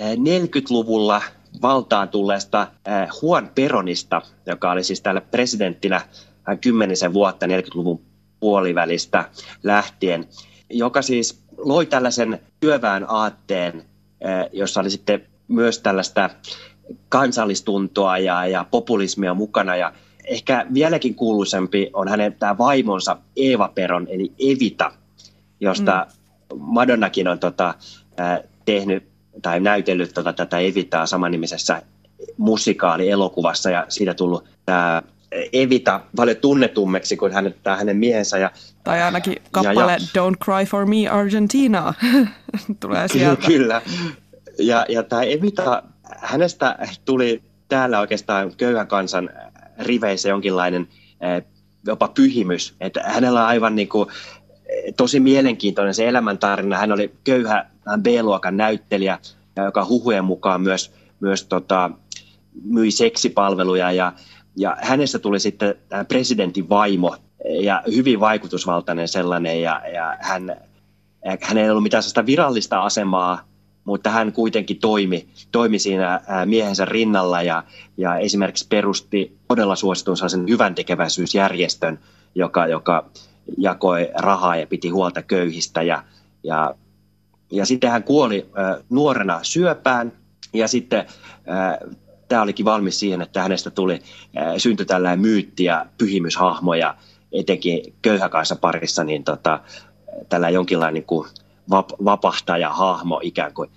40-luvulla 0.00 1.16
eh, 1.16 1.22
valtaan 1.62 2.08
tulleesta 2.08 2.62
eh, 2.62 3.08
Juan 3.22 3.50
Peronista, 3.54 4.22
joka 4.46 4.70
oli 4.70 4.84
siis 4.84 5.00
täällä 5.00 5.20
presidenttinä 5.20 6.00
hän 6.42 6.58
kymmenisen 6.58 7.12
vuotta 7.12 7.46
40-luvun 7.46 8.02
puolivälistä 8.40 9.24
lähtien, 9.62 10.28
joka 10.70 11.02
siis 11.02 11.40
loi 11.56 11.86
tällaisen 11.86 12.40
työväen 12.60 13.04
aatteen, 13.08 13.84
eh, 14.20 14.50
jossa 14.52 14.80
oli 14.80 14.90
sitten 14.90 15.26
myös 15.48 15.78
tällaista 15.78 16.30
kansallistuntoa 17.08 18.18
ja, 18.18 18.46
ja 18.46 18.64
populismia 18.70 19.34
mukana. 19.34 19.76
Ja 19.76 19.92
ehkä 20.24 20.66
vieläkin 20.74 21.14
kuuluisempi 21.14 21.90
on 21.92 22.08
hänen 22.08 22.32
tämä 22.32 22.58
vaimonsa 22.58 23.16
Eeva 23.36 23.72
Peron, 23.74 24.06
eli 24.10 24.32
Evita, 24.38 24.92
josta 25.60 26.06
mm. 26.52 26.58
Madonnakin 26.60 27.28
on 27.28 27.38
tota, 27.38 27.74
äh, 28.20 28.40
tehnyt 28.64 29.04
tai 29.42 29.60
näytellyt 29.60 30.14
tota, 30.14 30.32
tätä 30.32 30.58
Evitaa 30.58 31.06
samanimisessä 31.06 31.82
musikaali-elokuvassa 32.36 33.70
ja 33.70 33.86
siitä 33.88 34.14
tullut 34.14 34.44
tämä 34.66 35.02
Evita 35.52 36.00
paljon 36.16 36.36
tunnetummeksi 36.36 37.16
kuin 37.16 37.32
hänen, 37.32 37.54
tämä 37.62 37.76
hänen 37.76 37.96
miehensä. 37.96 38.38
Ja, 38.38 38.50
tai 38.84 39.02
ainakin 39.02 39.36
kappale 39.50 39.92
ja, 39.92 39.98
ja, 40.14 40.22
Don't 40.22 40.36
Cry 40.44 40.64
For 40.66 40.86
Me 40.86 41.08
Argentina 41.08 41.94
tulee 42.80 43.08
sieltä. 43.08 43.46
Kyllä. 43.46 43.82
Ja, 44.58 44.86
ja 44.88 45.02
tämä 45.02 45.22
Evita, 45.22 45.82
hänestä 46.02 46.78
tuli 47.04 47.42
täällä 47.68 48.00
oikeastaan 48.00 48.52
köyhän 48.56 48.86
kansan 48.86 49.30
riveissä 49.78 50.28
jonkinlainen 50.28 50.88
jopa 51.86 52.08
pyhimys. 52.08 52.74
Että 52.80 53.02
hänellä 53.02 53.40
on 53.40 53.46
aivan 53.46 53.74
niin 53.74 53.88
kuin, 53.88 54.08
tosi 54.96 55.20
mielenkiintoinen 55.20 55.94
se 55.94 56.08
elämäntarina. 56.08 56.78
Hän 56.78 56.92
oli 56.92 57.14
köyhä 57.24 57.66
B-luokan 58.02 58.56
näyttelijä, 58.56 59.18
joka 59.64 59.84
huhujen 59.84 60.24
mukaan 60.24 60.60
myös, 60.60 60.92
myös 61.20 61.44
tota, 61.44 61.90
myi 62.64 62.90
seksipalveluja 62.90 63.92
ja, 63.92 64.12
ja 64.56 64.76
hänestä 64.82 65.18
tuli 65.18 65.40
sitten 65.40 65.74
presidentin 66.08 66.68
vaimo 66.68 67.16
ja 67.60 67.82
hyvin 67.94 68.20
vaikutusvaltainen 68.20 69.08
sellainen 69.08 69.62
ja, 69.62 69.82
ja 69.94 70.16
hän, 70.20 70.56
hän 71.40 71.58
ei 71.58 71.70
ollut 71.70 71.82
mitään 71.82 72.02
sellaista 72.02 72.26
virallista 72.26 72.82
asemaa, 72.82 73.40
mutta 73.84 74.10
hän 74.10 74.32
kuitenkin 74.32 74.78
toimi, 74.78 75.28
toimi 75.52 75.78
siinä 75.78 76.20
miehensä 76.44 76.84
rinnalla 76.84 77.42
ja, 77.42 77.64
ja 77.96 78.16
esimerkiksi 78.16 78.66
perusti 78.68 79.36
todella 79.48 79.76
suositun 79.76 80.16
sellaisen 80.16 80.48
hyvän 80.48 80.74
tekeväisyysjärjestön, 80.74 81.98
joka, 82.34 82.66
joka 82.66 83.10
jakoi 83.58 84.10
rahaa 84.14 84.56
ja 84.56 84.66
piti 84.66 84.88
huolta 84.88 85.22
köyhistä 85.22 85.82
ja, 85.82 86.04
ja, 86.44 86.74
ja 87.52 87.66
sitten 87.66 87.90
hän 87.90 88.02
kuoli 88.02 88.50
äh, 88.58 88.84
nuorena 88.90 89.38
syöpään 89.42 90.12
ja 90.52 90.68
sitten 90.68 90.98
äh, 91.48 91.98
tämä 92.28 92.42
olikin 92.42 92.64
valmis 92.64 93.00
siihen, 93.00 93.22
että 93.22 93.42
hänestä 93.42 93.70
tuli, 93.70 94.02
syntyi 94.58 94.86
tällainen 94.86 95.20
myytti 95.20 95.64
ja 95.64 95.86
pyhimyshahmoja, 95.98 96.94
etenkin 97.32 97.94
köyhäkansa 98.02 98.56
parissa, 98.56 99.04
niin 99.04 99.24
tota, 99.24 99.60
tällä 100.28 100.50
jonkinlainen 100.50 100.94
niin 100.94 101.06
kuin 101.06 101.28
vap, 101.70 101.90
vapahtaja-hahmo 102.04 103.20
ikään 103.22 103.54
kuin. 103.54 103.70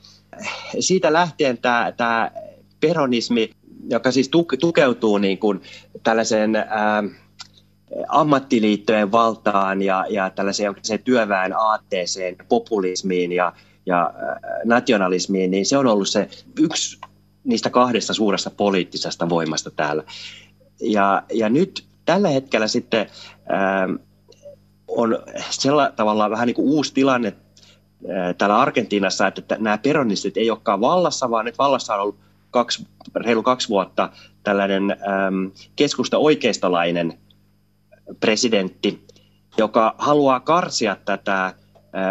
Siitä 0.79 1.13
lähtien 1.13 1.57
tämä, 1.57 1.93
tämä 1.97 2.31
peronismi, 2.79 3.49
joka 3.89 4.11
siis 4.11 4.29
tukeutuu 4.59 5.17
niin 5.17 5.37
kuin 5.37 5.61
tällaiseen 6.03 6.55
ää, 6.55 7.03
ammattiliittojen 8.07 9.11
valtaan 9.11 9.81
ja, 9.81 10.05
ja 10.09 10.29
tällaiseen 10.29 10.75
työväen 11.03 11.59
aatteeseen, 11.59 12.35
populismiin 12.49 13.31
ja, 13.31 13.53
ja 13.85 14.13
nationalismiin, 14.65 15.51
niin 15.51 15.65
se 15.65 15.77
on 15.77 15.87
ollut 15.87 16.09
se 16.09 16.29
yksi 16.59 16.97
niistä 17.47 17.69
kahdesta 17.69 18.13
suuresta 18.13 18.49
poliittisesta 18.49 19.29
voimasta 19.29 19.71
täällä. 19.71 20.03
Ja, 20.81 21.23
ja 21.33 21.49
nyt 21.49 21.85
tällä 22.05 22.29
hetkellä 22.29 22.67
sitten 22.67 23.07
ää, 23.49 23.83
ähm, 23.83 23.95
on 24.87 25.17
sillä 25.49 25.91
tavalla 25.95 26.29
vähän 26.29 26.47
niin 26.47 26.55
kuin 26.55 26.69
uusi 26.69 26.93
tilanne 26.93 27.33
ää, 28.09 28.29
äh, 28.29 28.35
täällä 28.35 28.59
Argentiinassa, 28.59 29.27
että 29.27 29.57
nämä 29.59 29.77
peronistit 29.77 30.37
ei 30.37 30.49
olekaan 30.49 30.81
vallassa, 30.81 31.29
vaan 31.29 31.45
nyt 31.45 31.57
vallassa 31.57 31.93
on 31.95 32.01
ollut 32.01 32.19
kaksi, 32.51 32.87
reilu 33.15 33.43
kaksi 33.43 33.69
vuotta 33.69 34.09
tällainen 34.43 34.91
äm, 34.91 35.51
keskusta 35.75 36.17
oikeistolainen 36.17 37.19
presidentti, 38.19 39.05
joka 39.57 39.95
haluaa 39.97 40.39
karsia 40.39 40.97
tätä 41.05 41.33
ää, 41.33 41.53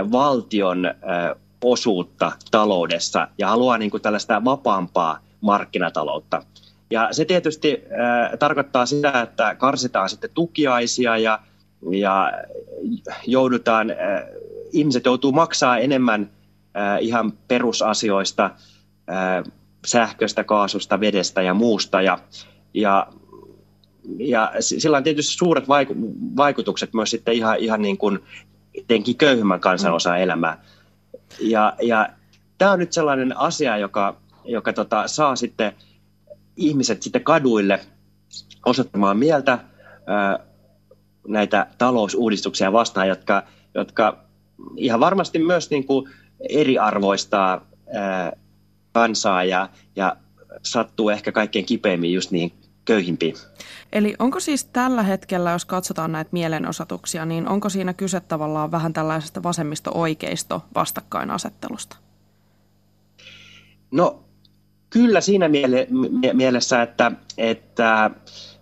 äh, 0.00 0.10
valtion 0.12 0.84
ää, 0.84 0.94
äh, 1.30 1.36
osuutta 1.64 2.32
taloudessa 2.50 3.28
ja 3.38 3.48
haluaa 3.48 3.78
niin 3.78 3.90
kuin 3.90 4.02
tällaista 4.02 4.44
vapaampaa 4.44 5.25
markkinataloutta. 5.46 6.42
Ja 6.90 7.08
se 7.10 7.24
tietysti 7.24 7.82
äh, 7.84 8.38
tarkoittaa 8.38 8.86
sitä, 8.86 9.20
että 9.22 9.54
karsitaan 9.54 10.08
sitten 10.08 10.30
tukiaisia 10.34 11.18
ja, 11.18 11.38
ja 11.90 12.32
joudutaan, 13.26 13.90
äh, 13.90 13.96
ihmiset 14.72 15.04
joutuu 15.04 15.32
maksaa 15.32 15.78
enemmän 15.78 16.30
äh, 16.76 16.98
ihan 17.00 17.32
perusasioista, 17.48 18.44
äh, 19.10 19.52
sähköstä, 19.86 20.44
kaasusta, 20.44 21.00
vedestä 21.00 21.42
ja 21.42 21.54
muusta. 21.54 22.02
Ja, 22.02 22.18
ja, 22.74 23.06
ja 24.18 24.52
sillä 24.60 24.96
on 24.96 25.02
tietysti 25.02 25.34
suuret 25.34 25.64
vaiku- 25.64 26.36
vaikutukset 26.36 26.94
myös 26.94 27.10
sitten 27.10 27.34
ihan, 27.34 27.58
ihan 27.58 27.82
niin 27.82 27.98
kuin 27.98 28.18
etenkin 28.74 29.16
köyhimmän 29.16 29.60
kansanosan 29.60 30.20
elämää. 30.20 30.64
Ja, 31.40 31.76
ja 31.82 32.08
tämä 32.58 32.72
on 32.72 32.78
nyt 32.78 32.92
sellainen 32.92 33.36
asia, 33.36 33.78
joka 33.78 34.16
joka 34.46 34.72
tota, 34.72 35.08
saa 35.08 35.36
sitten 35.36 35.72
ihmiset 36.56 37.02
sitten 37.02 37.24
kaduille 37.24 37.80
osoittamaan 38.66 39.18
mieltä 39.18 39.58
ää, 40.06 40.38
näitä 41.28 41.66
talousuudistuksia 41.78 42.72
vastaan, 42.72 43.08
jotka, 43.08 43.42
jotka 43.74 44.24
ihan 44.76 45.00
varmasti 45.00 45.38
myös 45.38 45.70
niin 45.70 45.86
kuin 45.86 46.10
eriarvoistaa 46.48 47.66
ää, 47.94 48.32
kansaa 48.92 49.44
ja, 49.44 49.68
ja 49.96 50.16
sattuu 50.62 51.10
ehkä 51.10 51.32
kaikkein 51.32 51.66
kipeimmin 51.66 52.12
just 52.12 52.30
niihin 52.30 52.52
köyhimpiin. 52.84 53.34
Eli 53.92 54.14
onko 54.18 54.40
siis 54.40 54.64
tällä 54.64 55.02
hetkellä, 55.02 55.50
jos 55.50 55.64
katsotaan 55.64 56.12
näitä 56.12 56.28
mielenosoituksia, 56.32 57.24
niin 57.24 57.48
onko 57.48 57.68
siinä 57.68 57.94
kyse 57.94 58.20
tavallaan 58.20 58.70
vähän 58.70 58.92
tällaisesta 58.92 59.42
vasemmisto-oikeisto 59.42 60.62
vastakkainasettelusta? 60.74 61.96
No 63.90 64.25
Kyllä 64.90 65.20
siinä 65.20 65.48
miele- 65.48 65.88
mielessä, 66.32 66.82
että, 66.82 67.12
että 67.38 68.10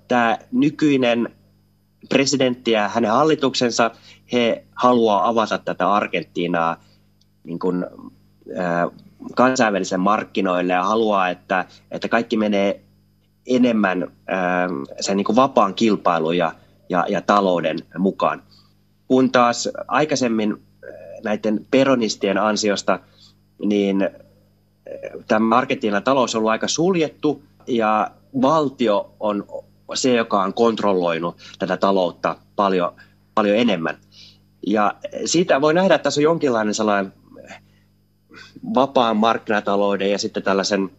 tämä 0.09 0.39
nykyinen 0.53 1.29
presidentti 2.09 2.71
ja 2.71 2.89
hänen 2.89 3.11
hallituksensa, 3.11 3.91
he 4.33 4.65
haluaa 4.75 5.29
avata 5.29 5.59
tätä 5.59 5.93
Argentiinaa 5.93 6.77
niin 7.45 7.59
kuin, 7.59 7.87
äh, 8.59 8.91
kansainvälisen 9.37 10.01
markkinoille 10.01 10.73
ja 10.73 10.85
haluaa, 10.85 11.29
että, 11.29 11.65
että 11.91 12.09
kaikki 12.09 12.37
menee 12.37 12.81
enemmän 13.47 14.03
äh, 14.03 14.09
sen 15.01 15.17
niin 15.17 15.25
kuin 15.25 15.37
vapaan 15.37 15.75
kilpailun 15.75 16.37
ja, 16.37 16.53
ja, 16.89 17.07
ja 17.09 17.21
talouden 17.21 17.79
mukaan. 17.99 18.43
Kun 19.09 19.33
taas 19.33 19.69
aikaisemmin 19.89 20.63
näiden 21.25 21.67
peronistien 21.71 22.39
ansiosta, 22.39 22.99
niin 23.65 24.09
tämä 25.29 25.57
Argentiinan 25.57 26.03
talous 26.03 26.35
on 26.35 26.39
ollut 26.39 26.51
aika 26.51 26.69
suljettu 26.69 27.43
ja 27.67 28.11
valtio 28.43 29.15
on 29.21 29.45
se, 29.95 30.15
joka 30.15 30.43
on 30.43 30.55
kontrolloinut 30.55 31.37
tätä 31.59 31.77
taloutta 31.77 32.37
paljon, 32.57 32.93
paljon 33.35 33.57
enemmän. 33.57 33.97
Ja 34.67 34.95
siitä 35.25 35.61
voi 35.61 35.75
nähdä, 35.75 35.95
että 35.95 36.03
tässä 36.03 36.21
on 36.21 36.23
jonkinlainen 36.23 36.75
sellainen 36.75 37.13
vapaan 38.75 39.17
markkinatalouden 39.17 40.11
ja 40.11 40.19
sitten 40.19 40.43
tällaisen 40.43 40.91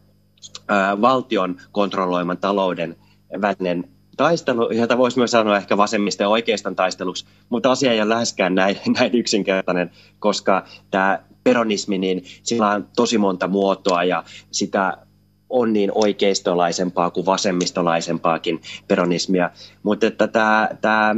ää, 0.67 1.01
valtion 1.01 1.57
kontrolloiman 1.71 2.37
talouden 2.37 2.95
välinen 3.41 3.89
taistelu, 4.17 4.71
jota 4.71 4.97
voisi 4.97 5.17
myös 5.17 5.31
sanoa 5.31 5.57
ehkä 5.57 5.77
vasemmista 5.77 6.23
ja 6.23 6.29
oikeiston 6.29 6.75
taisteluksi, 6.75 7.25
mutta 7.49 7.71
asia 7.71 7.91
ei 7.91 8.01
ole 8.01 8.09
läheskään 8.09 8.55
näin, 8.55 8.77
näin 8.99 9.15
yksinkertainen, 9.15 9.91
koska 10.19 10.65
tämä 10.91 11.19
peronismi, 11.45 11.97
niin 11.97 12.23
sillä 12.43 12.69
on 12.69 12.87
tosi 12.95 13.17
monta 13.17 13.47
muotoa 13.47 14.03
ja 14.03 14.23
sitä 14.51 14.97
on 15.49 15.73
niin 15.73 15.91
oikeistolaisempaa 15.95 17.09
kuin 17.09 17.25
vasemmistolaisempaakin 17.25 18.61
peronismia. 18.87 19.49
Mutta 19.83 20.07
että 20.07 20.27
tämä, 20.27 20.69
tämä 20.81 21.15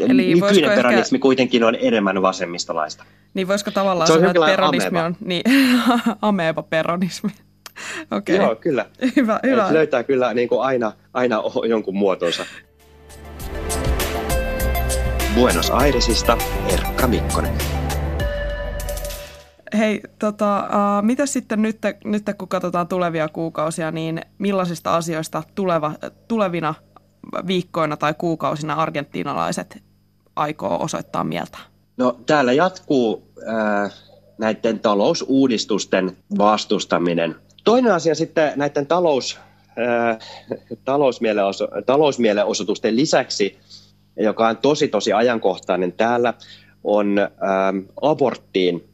Eli 0.00 0.34
nykyinen 0.34 0.70
peronismi 0.70 1.16
ehkä... 1.16 1.22
kuitenkin 1.22 1.64
on 1.64 1.76
enemmän 1.80 2.22
vasemmistolaista. 2.22 3.04
Niin 3.34 3.48
voisiko 3.48 3.70
tavallaan 3.70 4.06
sanoa, 4.06 4.30
että 4.30 4.46
peronismi 4.46 4.88
ameba. 4.88 5.04
on 5.04 5.16
niin, 5.20 5.42
ameba 6.22 6.62
peronismi. 6.62 7.30
Okay. 8.10 8.36
Joo, 8.36 8.56
kyllä. 8.56 8.86
Hyvä, 9.16 9.40
hyvä. 9.42 9.66
Et 9.66 9.72
löytää 9.72 10.02
kyllä 10.02 10.34
niin 10.34 10.48
kuin 10.48 10.62
aina, 10.62 10.92
aina 11.14 11.42
jonkun 11.68 11.96
muotonsa. 11.96 12.46
Buenos 15.34 15.70
Airesista 15.70 16.38
Erkka 16.72 17.06
Mikkonen. 17.06 17.81
Hei, 19.78 20.00
tota, 20.18 20.64
uh, 20.64 21.06
mitä 21.06 21.26
sitten 21.26 21.62
nyt, 21.62 21.78
nyt, 22.04 22.22
kun 22.38 22.48
katsotaan 22.48 22.88
tulevia 22.88 23.28
kuukausia, 23.28 23.90
niin 23.90 24.20
millaisista 24.38 24.96
asioista 24.96 25.42
tuleva, 25.54 25.92
tulevina 26.28 26.74
viikkoina 27.46 27.96
tai 27.96 28.14
kuukausina 28.18 28.74
argentiinalaiset 28.74 29.82
aikoo 30.36 30.82
osoittaa 30.82 31.24
mieltä? 31.24 31.58
No 31.96 32.20
täällä 32.26 32.52
jatkuu 32.52 33.32
äh, 33.48 33.92
näiden 34.38 34.80
talousuudistusten 34.80 36.16
vastustaminen 36.38 37.34
toinen 37.64 37.92
asia 37.92 38.14
sitten 38.14 38.52
näiden 38.56 38.86
talous, 38.86 39.38
äh, 39.68 40.18
talousmielenoso, 40.84 41.68
talousmielenosoitusten 41.86 42.96
lisäksi, 42.96 43.58
joka 44.16 44.48
on 44.48 44.56
tosi 44.56 44.88
tosi 44.88 45.12
ajankohtainen 45.12 45.92
täällä, 45.92 46.34
on 46.84 47.18
äh, 47.18 47.28
aborttiin 48.02 48.91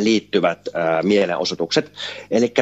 liittyvät 0.00 0.68
äh, 0.68 1.02
mielenosoitukset. 1.02 1.92
Eli 2.30 2.54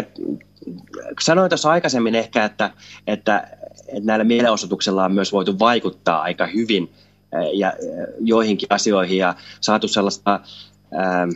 sanoin 1.21 1.51
tuossa 1.51 1.71
aikaisemmin 1.71 2.15
ehkä, 2.15 2.45
että, 2.45 2.71
että, 3.07 3.49
että 3.89 4.01
näillä 4.03 4.25
mielenosoituksilla 4.25 5.05
on 5.05 5.15
myös 5.15 5.33
voitu 5.33 5.59
vaikuttaa 5.59 6.23
aika 6.23 6.47
hyvin 6.47 6.93
äh, 7.35 7.41
ja, 7.53 7.69
äh, 7.69 7.75
joihinkin 8.21 8.67
asioihin 8.71 9.19
ja 9.19 9.35
saatu 9.61 9.89
sellaista 9.89 10.41
ää, 10.93 11.29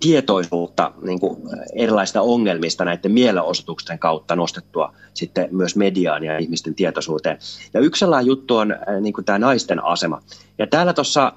tietoisuutta 0.00 0.92
niin 1.02 1.20
kuin 1.20 1.36
erilaisista 1.72 2.22
ongelmista 2.22 2.84
näiden 2.84 3.12
mielenosoitusten 3.12 3.98
kautta 3.98 4.36
nostettua 4.36 4.94
sitten 5.14 5.48
myös 5.50 5.76
mediaan 5.76 6.24
ja 6.24 6.38
ihmisten 6.38 6.74
tietoisuuteen. 6.74 7.38
Ja 7.74 7.80
yksi 7.80 8.00
sellainen 8.00 8.26
juttu 8.26 8.56
on 8.56 8.76
niin 9.00 9.12
kuin 9.12 9.24
tämä 9.24 9.38
naisten 9.38 9.84
asema. 9.84 10.22
Ja 10.58 10.66
täällä 10.66 10.92
tuossa 10.92 11.32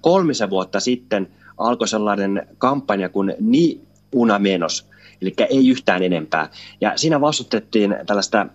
kolmisen 0.00 0.50
vuotta 0.50 0.80
sitten 0.80 1.28
alkoi 1.58 1.88
sellainen 1.88 2.46
kampanja 2.58 3.08
kuin 3.08 3.34
Ni 3.40 3.80
una 4.14 4.38
menos, 4.38 4.88
eli 5.22 5.34
ei 5.50 5.68
yhtään 5.68 6.02
enempää. 6.02 6.50
Ja 6.80 6.92
siinä 6.96 7.20
vastustettiin 7.20 7.96
tällaista 8.06 8.46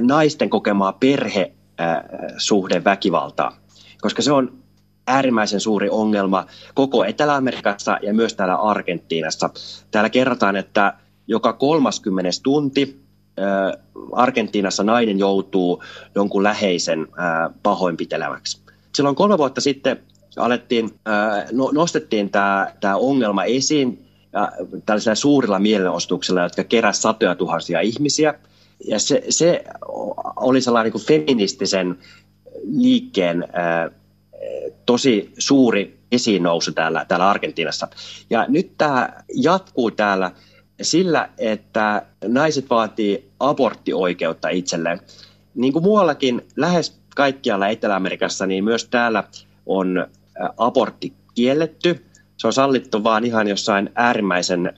naisten 0.00 0.50
kokemaa 0.50 0.92
perhesuhdeväkivaltaa, 0.92 3.56
koska 4.00 4.22
se 4.22 4.32
on 4.32 4.58
äärimmäisen 5.06 5.60
suuri 5.60 5.88
ongelma 5.90 6.46
koko 6.74 7.04
Etelä-Amerikassa 7.04 7.98
ja 8.02 8.14
myös 8.14 8.34
täällä 8.34 8.54
Argentiinassa. 8.54 9.50
Täällä 9.90 10.10
kerrotaan, 10.10 10.56
että 10.56 10.92
joka 11.26 11.52
30 11.52 12.30
tunti 12.42 13.06
Argentiinassa 14.12 14.84
nainen 14.84 15.18
joutuu 15.18 15.82
jonkun 16.14 16.42
läheisen 16.42 17.06
pahoinpitelemäksi. 17.62 18.60
Silloin 18.94 19.16
kolme 19.16 19.38
vuotta 19.38 19.60
sitten 19.60 19.98
alettiin, 20.36 20.90
no, 21.52 21.70
nostettiin 21.72 22.30
tämä, 22.30 22.72
tämä 22.80 22.96
ongelma 22.96 23.44
esiin 23.44 24.06
tällaisilla 24.86 25.14
suurilla 25.14 25.58
mielenostuksilla, 25.58 26.42
jotka 26.42 26.64
keräsivät 26.64 27.02
satoja 27.02 27.34
tuhansia 27.34 27.80
ihmisiä. 27.80 28.34
Ja 28.84 28.98
se, 28.98 29.22
se 29.28 29.64
oli 30.36 30.60
sellainen 30.60 30.92
niin 30.92 31.06
feministisen 31.06 31.98
liikkeen 32.64 33.44
tosi 34.86 35.32
suuri 35.38 35.98
esiin 36.12 36.42
nousu 36.42 36.72
täällä, 36.72 37.04
täällä 37.08 37.30
Argentiinassa. 37.30 37.88
Ja 38.30 38.46
nyt 38.48 38.72
tämä 38.78 39.08
jatkuu 39.34 39.90
täällä 39.90 40.30
sillä, 40.82 41.28
että 41.38 42.02
naiset 42.24 42.70
vaatii 42.70 43.30
aborttioikeutta 43.40 44.48
itselleen. 44.48 45.00
Niin 45.54 45.72
kuin 45.72 45.82
muuallakin 45.82 46.46
lähes 46.56 46.98
kaikkialla 47.16 47.68
Etelä-Amerikassa, 47.68 48.46
niin 48.46 48.64
myös 48.64 48.84
täällä 48.84 49.24
on 49.66 50.06
abortti 50.56 51.12
kielletty. 51.34 52.06
Se 52.36 52.46
on 52.46 52.52
sallittu 52.52 53.04
vaan 53.04 53.24
ihan 53.24 53.48
jossain 53.48 53.90
äärimmäisen 53.94 54.72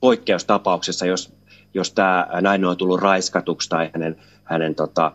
poikkeustapauksessa, 0.00 1.06
jos, 1.06 1.32
jos 1.74 1.92
tämä 1.92 2.28
nainen 2.40 2.68
on 2.68 2.76
tullut 2.76 3.00
raiskatuksi 3.00 3.68
tai 3.68 3.90
hänen, 3.94 4.16
hänen 4.44 4.74
tota, 4.74 5.12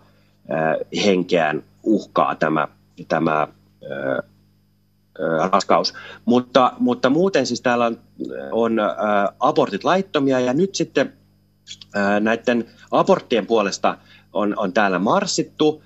henkeään 1.05 1.63
uhkaa 1.83 2.35
tämä, 2.35 2.67
tämä 3.07 3.47
raskaus. 5.51 5.93
Mutta, 6.25 6.73
mutta 6.79 7.09
muuten 7.09 7.45
siis 7.45 7.61
täällä 7.61 7.85
on, 7.85 7.99
on 8.51 8.77
abortit 9.39 9.83
laittomia 9.83 10.39
ja 10.39 10.53
nyt 10.53 10.75
sitten 10.75 11.13
näiden 12.19 12.65
aborttien 12.91 13.47
puolesta 13.47 13.97
on, 14.33 14.53
on 14.57 14.73
täällä 14.73 14.99
marssittu. 14.99 15.83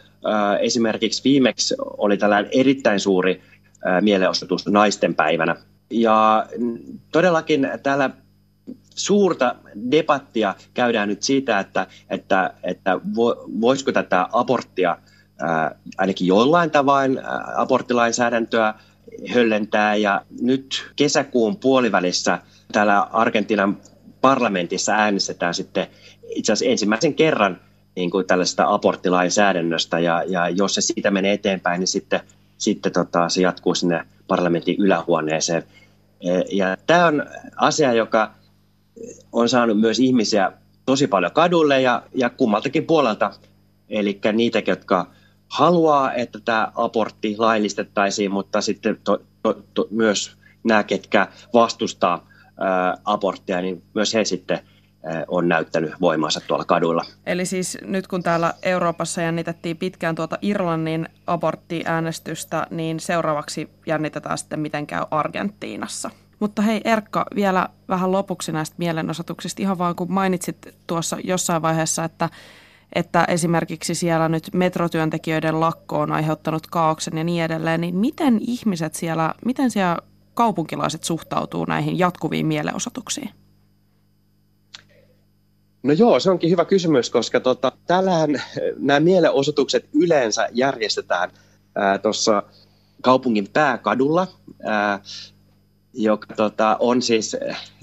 Esimerkiksi 0.59 1.23
viimeksi 1.23 1.75
oli 1.79 2.17
tällainen 2.17 2.51
erittäin 2.53 2.99
suuri 2.99 3.41
mielenosoitus 4.01 4.67
naisten 4.67 5.15
päivänä. 5.15 5.55
Ja 5.89 6.45
todellakin 7.11 7.69
täällä 7.83 8.09
suurta 8.95 9.55
debattia 9.91 10.55
käydään 10.73 11.09
nyt 11.09 11.23
siitä, 11.23 11.59
että, 11.59 11.87
että, 12.09 12.53
että 12.63 12.99
voisiko 13.61 13.91
tätä 13.91 14.27
aborttia 14.31 14.97
ainakin 15.97 16.27
jollain 16.27 16.71
tavoin 16.71 17.21
aborttilainsäädäntöä 17.55 18.73
höllentää. 19.33 19.95
Ja 19.95 20.21
nyt 20.41 20.91
kesäkuun 20.95 21.57
puolivälissä 21.57 22.39
täällä 22.71 23.01
Argentiinan 23.01 23.77
parlamentissa 24.21 24.93
äänestetään 24.93 25.53
sitten 25.53 25.87
itse 26.29 26.53
asiassa 26.53 26.71
ensimmäisen 26.71 27.13
kerran 27.13 27.61
niin 27.95 28.11
kuin 28.11 28.27
tällaista 28.27 28.65
aborttilainsäädännöstä. 28.67 29.99
Ja, 29.99 30.23
ja 30.27 30.49
jos 30.49 30.75
se 30.75 30.81
siitä 30.81 31.11
menee 31.11 31.33
eteenpäin, 31.33 31.79
niin 31.79 31.87
sitten, 31.87 32.19
sitten 32.57 32.91
tota, 32.91 33.29
se 33.29 33.41
jatkuu 33.41 33.75
sinne 33.75 34.05
parlamentin 34.27 34.75
ylähuoneeseen. 34.79 35.63
E, 36.21 36.41
ja 36.51 36.77
tämä 36.87 37.05
on 37.05 37.25
asia, 37.55 37.93
joka 37.93 38.31
on 39.31 39.49
saanut 39.49 39.79
myös 39.79 39.99
ihmisiä 39.99 40.51
tosi 40.85 41.07
paljon 41.07 41.31
kadulle 41.31 41.81
ja, 41.81 42.03
ja 42.15 42.29
kummaltakin 42.29 42.85
puolelta. 42.85 43.31
Eli 43.89 44.19
niitä, 44.33 44.61
jotka 44.67 45.07
haluaa, 45.47 46.13
että 46.13 46.39
tämä 46.45 46.71
abortti 46.75 47.35
laillistettaisiin, 47.37 48.31
mutta 48.31 48.61
sitten 48.61 48.99
to, 49.03 49.21
to, 49.43 49.63
to, 49.73 49.87
myös 49.91 50.31
nämä, 50.63 50.83
ketkä 50.83 51.27
vastustaa 51.53 52.27
ää, 52.59 52.97
aborttia, 53.05 53.61
niin 53.61 53.83
myös 53.93 54.13
he 54.13 54.25
sitten 54.25 54.59
on 55.27 55.47
näyttänyt 55.47 55.93
voimansa 56.01 56.39
tuolla 56.47 56.65
kaduilla. 56.65 57.05
Eli 57.25 57.45
siis 57.45 57.77
nyt 57.81 58.07
kun 58.07 58.23
täällä 58.23 58.53
Euroopassa 58.63 59.21
jännitettiin 59.21 59.77
pitkään 59.77 60.15
tuota 60.15 60.37
Irlannin 60.41 61.09
aborttiäänestystä, 61.27 62.67
niin 62.71 62.99
seuraavaksi 62.99 63.69
jännitetään 63.85 64.37
sitten 64.37 64.59
miten 64.59 64.87
käy 64.87 65.05
Argentiinassa. 65.11 66.09
Mutta 66.39 66.61
hei 66.61 66.81
Erkka, 66.83 67.25
vielä 67.35 67.69
vähän 67.89 68.11
lopuksi 68.11 68.51
näistä 68.51 68.75
mielenosoituksista, 68.77 69.61
ihan 69.61 69.77
vaan 69.77 69.95
kun 69.95 70.11
mainitsit 70.11 70.75
tuossa 70.87 71.17
jossain 71.23 71.61
vaiheessa, 71.61 72.03
että 72.03 72.29
että 72.93 73.25
esimerkiksi 73.27 73.95
siellä 73.95 74.29
nyt 74.29 74.49
metrotyöntekijöiden 74.53 75.59
lakko 75.59 75.99
on 75.99 76.11
aiheuttanut 76.11 76.67
kaauksen 76.67 77.17
ja 77.17 77.23
niin 77.23 77.43
edelleen, 77.43 77.81
niin 77.81 77.95
miten 77.95 78.37
ihmiset 78.41 78.95
siellä, 78.95 79.33
miten 79.45 79.71
siellä 79.71 79.97
kaupunkilaiset 80.33 81.03
suhtautuu 81.03 81.65
näihin 81.65 81.99
jatkuviin 81.99 82.45
mielenosoituksiin? 82.45 83.29
No 85.85 85.93
joo, 85.93 86.19
se 86.19 86.31
onkin 86.31 86.49
hyvä 86.49 86.65
kysymys, 86.65 87.09
koska 87.09 87.39
tota, 87.39 87.71
täällähän 87.87 88.41
nämä 88.77 88.99
mielenosoitukset 88.99 89.85
yleensä 89.93 90.49
järjestetään 90.51 91.31
tuossa 92.01 92.43
kaupungin 93.01 93.47
pääkadulla, 93.53 94.27
ää, 94.63 94.99
joka 95.93 96.35
tota, 96.35 96.77
on 96.79 97.01
siis, 97.01 97.37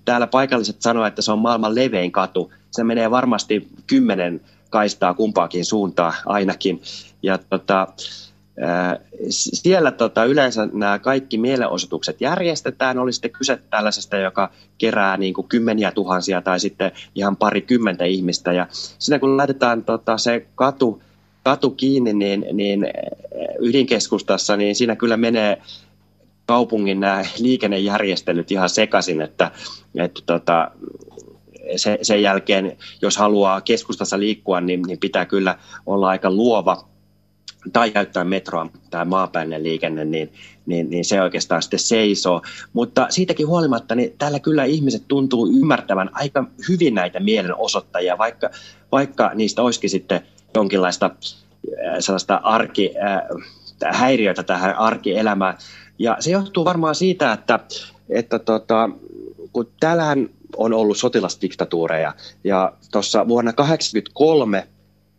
täällä 0.05 0.27
paikalliset 0.27 0.83
sanoo, 0.83 1.05
että 1.07 1.23
se 1.23 1.33
on 1.33 1.39
maailman 1.39 1.75
levein 1.75 2.13
katu. 2.13 2.53
Se 2.71 2.85
menee 2.85 3.11
varmasti 3.11 3.69
kymmenen 3.87 4.41
kaistaa 4.71 5.15
kumpaakin 5.15 5.65
suuntaan 5.65 6.15
ainakin. 6.27 6.83
Ja 7.23 7.39
tota, 7.39 7.89
siellä 9.29 9.91
tota, 9.91 10.25
yleensä 10.25 10.69
nämä 10.73 10.99
kaikki 10.99 11.39
mielenosoitukset 11.39 12.21
järjestetään, 12.21 12.99
oli 12.99 13.13
sitten 13.13 13.31
kyse 13.31 13.59
tällaisesta, 13.71 14.17
joka 14.17 14.51
kerää 14.79 15.17
niin 15.17 15.35
kuin 15.35 15.49
kymmeniä 15.49 15.93
tuhansia 15.93 16.43
tai 16.43 16.61
sitten 16.61 16.93
ihan 17.15 17.37
pari 17.37 17.61
kymmentä 17.61 18.05
ihmistä. 18.05 18.53
Ja 18.53 18.67
siinä 18.71 19.19
kun 19.19 19.37
laitetaan 19.37 19.85
tota, 19.85 20.19
se 20.19 20.47
katu, 20.55 21.03
katu 21.45 21.71
kiinni, 21.71 22.13
niin, 22.13 22.47
niin 22.53 22.87
ydinkeskustassa, 23.61 24.57
niin 24.57 24.75
siinä 24.75 24.97
kyllä 24.97 25.17
menee 25.17 25.63
kaupungin 26.47 27.01
nämä 27.01 27.25
liikennejärjestelyt 27.39 28.51
ihan 28.51 28.69
sekaisin, 28.69 29.21
että, 29.23 29.51
että 29.95 30.21
tota, 30.27 30.71
se, 31.77 31.99
sen 32.03 32.23
jälkeen, 32.23 32.77
jos 33.03 33.17
haluaa 33.17 33.61
keskustassa 33.61 34.19
liikkua, 34.19 34.61
niin, 34.61 34.83
niin 34.83 34.99
pitää 34.99 35.27
kyllä 35.27 35.59
olla 35.87 36.09
aika 36.09 36.31
luova 36.31 36.92
tai 37.73 37.91
käyttää 37.91 38.25
metroa 38.25 38.69
tai 38.91 39.05
maapäinen 39.05 39.63
liikenne, 39.63 40.05
niin, 40.05 40.33
niin, 40.67 40.91
niin 40.91 41.05
se 41.05 41.23
oikeastaan 41.23 41.63
sitten 41.63 41.79
seisoo. 41.79 42.43
Mutta 42.73 43.07
siitäkin 43.11 43.47
huolimatta, 43.47 43.95
niin 43.95 44.15
täällä 44.19 44.41
kyllä 44.41 44.65
ihmiset 44.65 45.03
tuntuu 45.09 45.49
ymmärtävän 45.49 46.11
aika 46.13 46.45
hyvin 46.69 46.95
näitä 46.95 47.21
mielenosoittajia, 47.21 48.19
vaikka, 48.19 48.51
vaikka 48.93 49.31
niistä 49.35 49.63
olisikin 49.63 49.91
sitten 49.91 50.21
jonkinlaista 50.55 51.07
äh, 51.07 51.97
sellaista 51.99 52.41
arki, 52.43 52.95
äh, 52.97 53.43
häiriötä 53.93 54.43
tähän 54.43 54.79
arkielämään. 54.79 55.57
Ja 55.99 56.17
se 56.21 56.31
johtuu 56.31 56.65
varmaan 56.65 56.95
siitä, 56.95 57.33
että, 57.33 57.61
että 58.09 58.39
tota, 58.39 58.91
kun 59.53 59.71
täällähän 59.81 60.29
on 60.57 60.73
ollut 60.73 60.99
sotilasdiktatuureja. 60.99 62.15
Ja 62.45 62.73
tuossa 62.93 63.29
vuonna 63.29 63.53
1983 63.53 64.69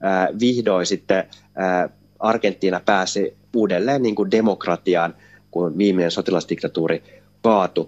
ää, 0.02 0.30
vihdoin 0.40 0.86
sitten 0.86 1.24
ää, 1.56 1.90
Argentiina 2.24 2.82
pääsi 2.86 3.38
uudelleen 3.56 4.02
niin 4.02 4.16
kuin 4.16 4.32
demokratiaan, 4.32 5.16
kun 5.52 5.78
viimeinen 5.78 6.12
sotilasdiktatuuri 6.12 7.04
kaatui. 7.42 7.88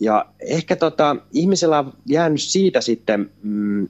ja 0.00 0.26
ehkä 0.40 0.76
tota, 0.76 1.16
ihmisellä 1.32 1.78
on 1.78 1.92
jäänyt 2.06 2.40
siitä 2.40 2.80
sitten, 2.80 3.30
mm, 3.42 3.88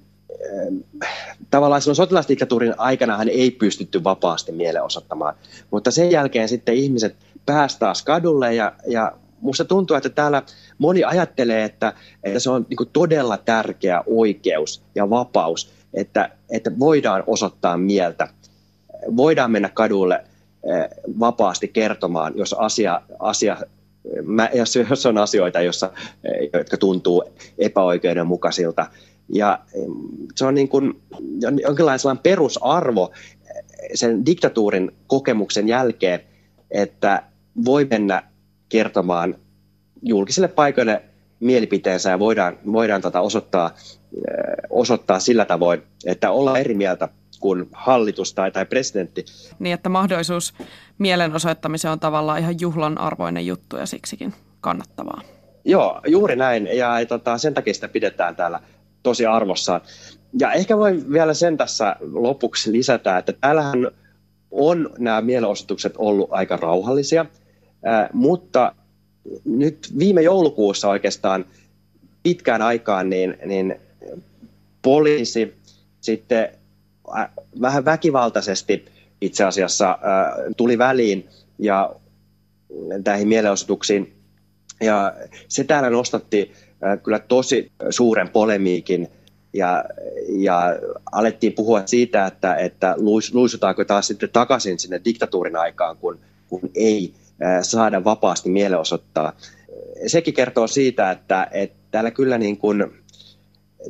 tavallaan 1.51 1.83
silloin 1.83 1.97
sotilasdiktatuurin 1.97 2.75
aikana 2.79 3.17
hän 3.17 3.29
ei 3.29 3.51
pystytty 3.51 4.05
vapaasti 4.05 4.53
mielenosoittamaan, 4.53 5.35
mutta 5.71 5.91
sen 5.91 6.11
jälkeen 6.11 6.49
sitten 6.49 6.75
ihmiset 6.75 7.17
pääsivät 7.47 7.79
taas 7.79 8.03
kadulle 8.03 8.55
ja, 8.55 8.73
ja 8.87 9.13
musta 9.41 9.65
tuntuu, 9.65 9.97
että 9.97 10.09
täällä 10.09 10.43
moni 10.79 11.05
ajattelee, 11.05 11.65
että, 11.65 11.93
että 12.23 12.39
se 12.39 12.51
on 12.51 12.67
niin 12.69 12.91
todella 12.93 13.37
tärkeä 13.37 14.03
oikeus 14.07 14.83
ja 14.95 15.11
vapaus, 15.11 15.73
että, 15.95 16.31
että 16.51 16.79
voidaan 16.79 17.25
osoittaa 17.27 17.77
mieltä, 17.77 18.29
voidaan 19.17 19.51
mennä 19.51 19.69
kadulle 19.69 20.15
eh, 20.15 20.89
vapaasti 21.21 21.69
kertomaan, 21.69 22.33
jos 22.37 22.53
asia, 22.53 23.03
asia 23.19 23.57
mä, 24.23 24.51
jos, 24.55 24.77
jos 24.91 25.07
on 25.07 25.19
asioita, 25.19 25.61
jossa, 25.61 25.91
eh, 26.25 26.51
jotka 26.53 26.77
tuntuu 26.77 27.25
epäoikeudenmukaisilta. 27.59 28.87
Ja 29.29 29.59
se 30.35 30.45
on 30.45 30.55
niin 30.55 30.69
kuin 30.69 31.03
jonkinlainen 31.63 32.19
perusarvo 32.23 33.11
eh, 33.15 33.65
sen 33.95 34.27
diktatuurin 34.27 34.93
kokemuksen 35.07 35.69
jälkeen, 35.69 36.21
että 36.71 37.23
voi 37.65 37.85
mennä 37.91 38.23
kertomaan 38.69 39.35
julkisille 40.03 40.49
paikoille 40.49 41.03
mielipiteensä 41.41 42.11
ja 42.11 42.19
voidaan, 42.19 42.59
voidaan 42.73 43.03
tota 43.03 43.21
osoittaa, 43.21 43.75
osoittaa 44.71 45.21
sillä 45.21 45.45
tavoin, 45.45 45.83
että 46.07 46.31
ollaan 46.31 46.61
eri 46.61 46.75
mieltä 46.75 47.09
kuin 47.43 47.69
hallitus 47.73 48.35
tai, 48.35 48.51
tai 48.51 48.67
presidentti. 48.67 49.25
Niin, 49.59 49.75
että 49.75 49.89
mahdollisuus 49.89 50.55
mielenosoittamiseen 50.99 51.93
on 51.93 52.01
tavallaan 52.01 52.39
ihan 52.39 52.61
juhlan 52.61 52.99
arvoinen 52.99 53.47
juttu 53.47 53.77
ja 53.77 53.87
siksikin 53.87 54.35
kannattavaa. 54.61 55.21
Joo, 55.65 56.01
juuri 56.07 56.37
näin. 56.37 56.69
Ja 56.73 57.07
tota, 57.09 57.39
sen 57.39 57.55
takia 57.55 57.75
sitä 57.75 57.89
pidetään 57.89 58.37
täällä 58.37 58.61
tosi 59.03 59.27
arvossaan. 59.27 59.81
Ja 60.39 60.53
ehkä 60.53 60.79
voin 60.79 61.13
vielä 61.13 61.35
sen 61.35 61.57
tässä 61.57 61.97
lopuksi 62.01 62.73
lisätä, 62.73 63.19
että 63.19 63.33
täällähän 63.33 63.89
on 64.51 64.91
nämä 64.99 65.21
mielenosoitukset 65.21 65.95
ollut 65.99 66.29
aika 66.33 66.57
rauhallisia, 66.57 67.27
mutta 68.13 68.75
nyt 69.45 69.93
viime 69.99 70.23
joulukuussa 70.23 70.89
oikeastaan 70.89 71.45
pitkään 72.23 72.63
aikaan 72.63 73.11
niin, 73.11 73.37
niin 73.47 73.75
poliisi 74.83 75.55
sitten 76.01 76.49
vähän 77.61 77.85
väkivaltaisesti 77.85 78.85
itse 79.21 79.45
asiassa 79.45 79.99
tuli 80.57 80.79
väliin 80.79 81.29
ja 81.59 81.95
näihin 83.07 83.29
mielenosoituksiin. 83.29 84.13
Ja 84.81 85.15
se 85.49 85.65
täällä 85.65 85.91
nostatti 85.91 86.53
kyllä 87.03 87.19
tosi 87.19 87.73
suuren 87.91 88.29
polemiikin 88.29 89.09
ja, 89.53 89.85
ja 90.29 90.63
alettiin 91.13 91.53
puhua 91.53 91.83
siitä, 91.87 92.27
että, 92.27 92.55
että 92.55 92.95
luisutaanko 93.33 93.85
taas 93.85 94.07
sitten 94.07 94.31
takaisin 94.33 94.79
sinne 94.79 95.01
diktatuurin 95.05 95.57
aikaan, 95.57 95.97
kun, 95.97 96.21
kun 96.49 96.61
ei 96.75 97.15
saada 97.63 98.05
vapaasti 98.05 98.51
mielenosoittaa. 98.51 99.33
Sekin 100.07 100.35
kertoo 100.35 100.67
siitä, 100.67 101.11
että, 101.11 101.49
että 101.51 101.77
täällä 101.91 102.11
kyllä 102.11 102.39
niin 102.39 102.57
kuin 102.57 103.02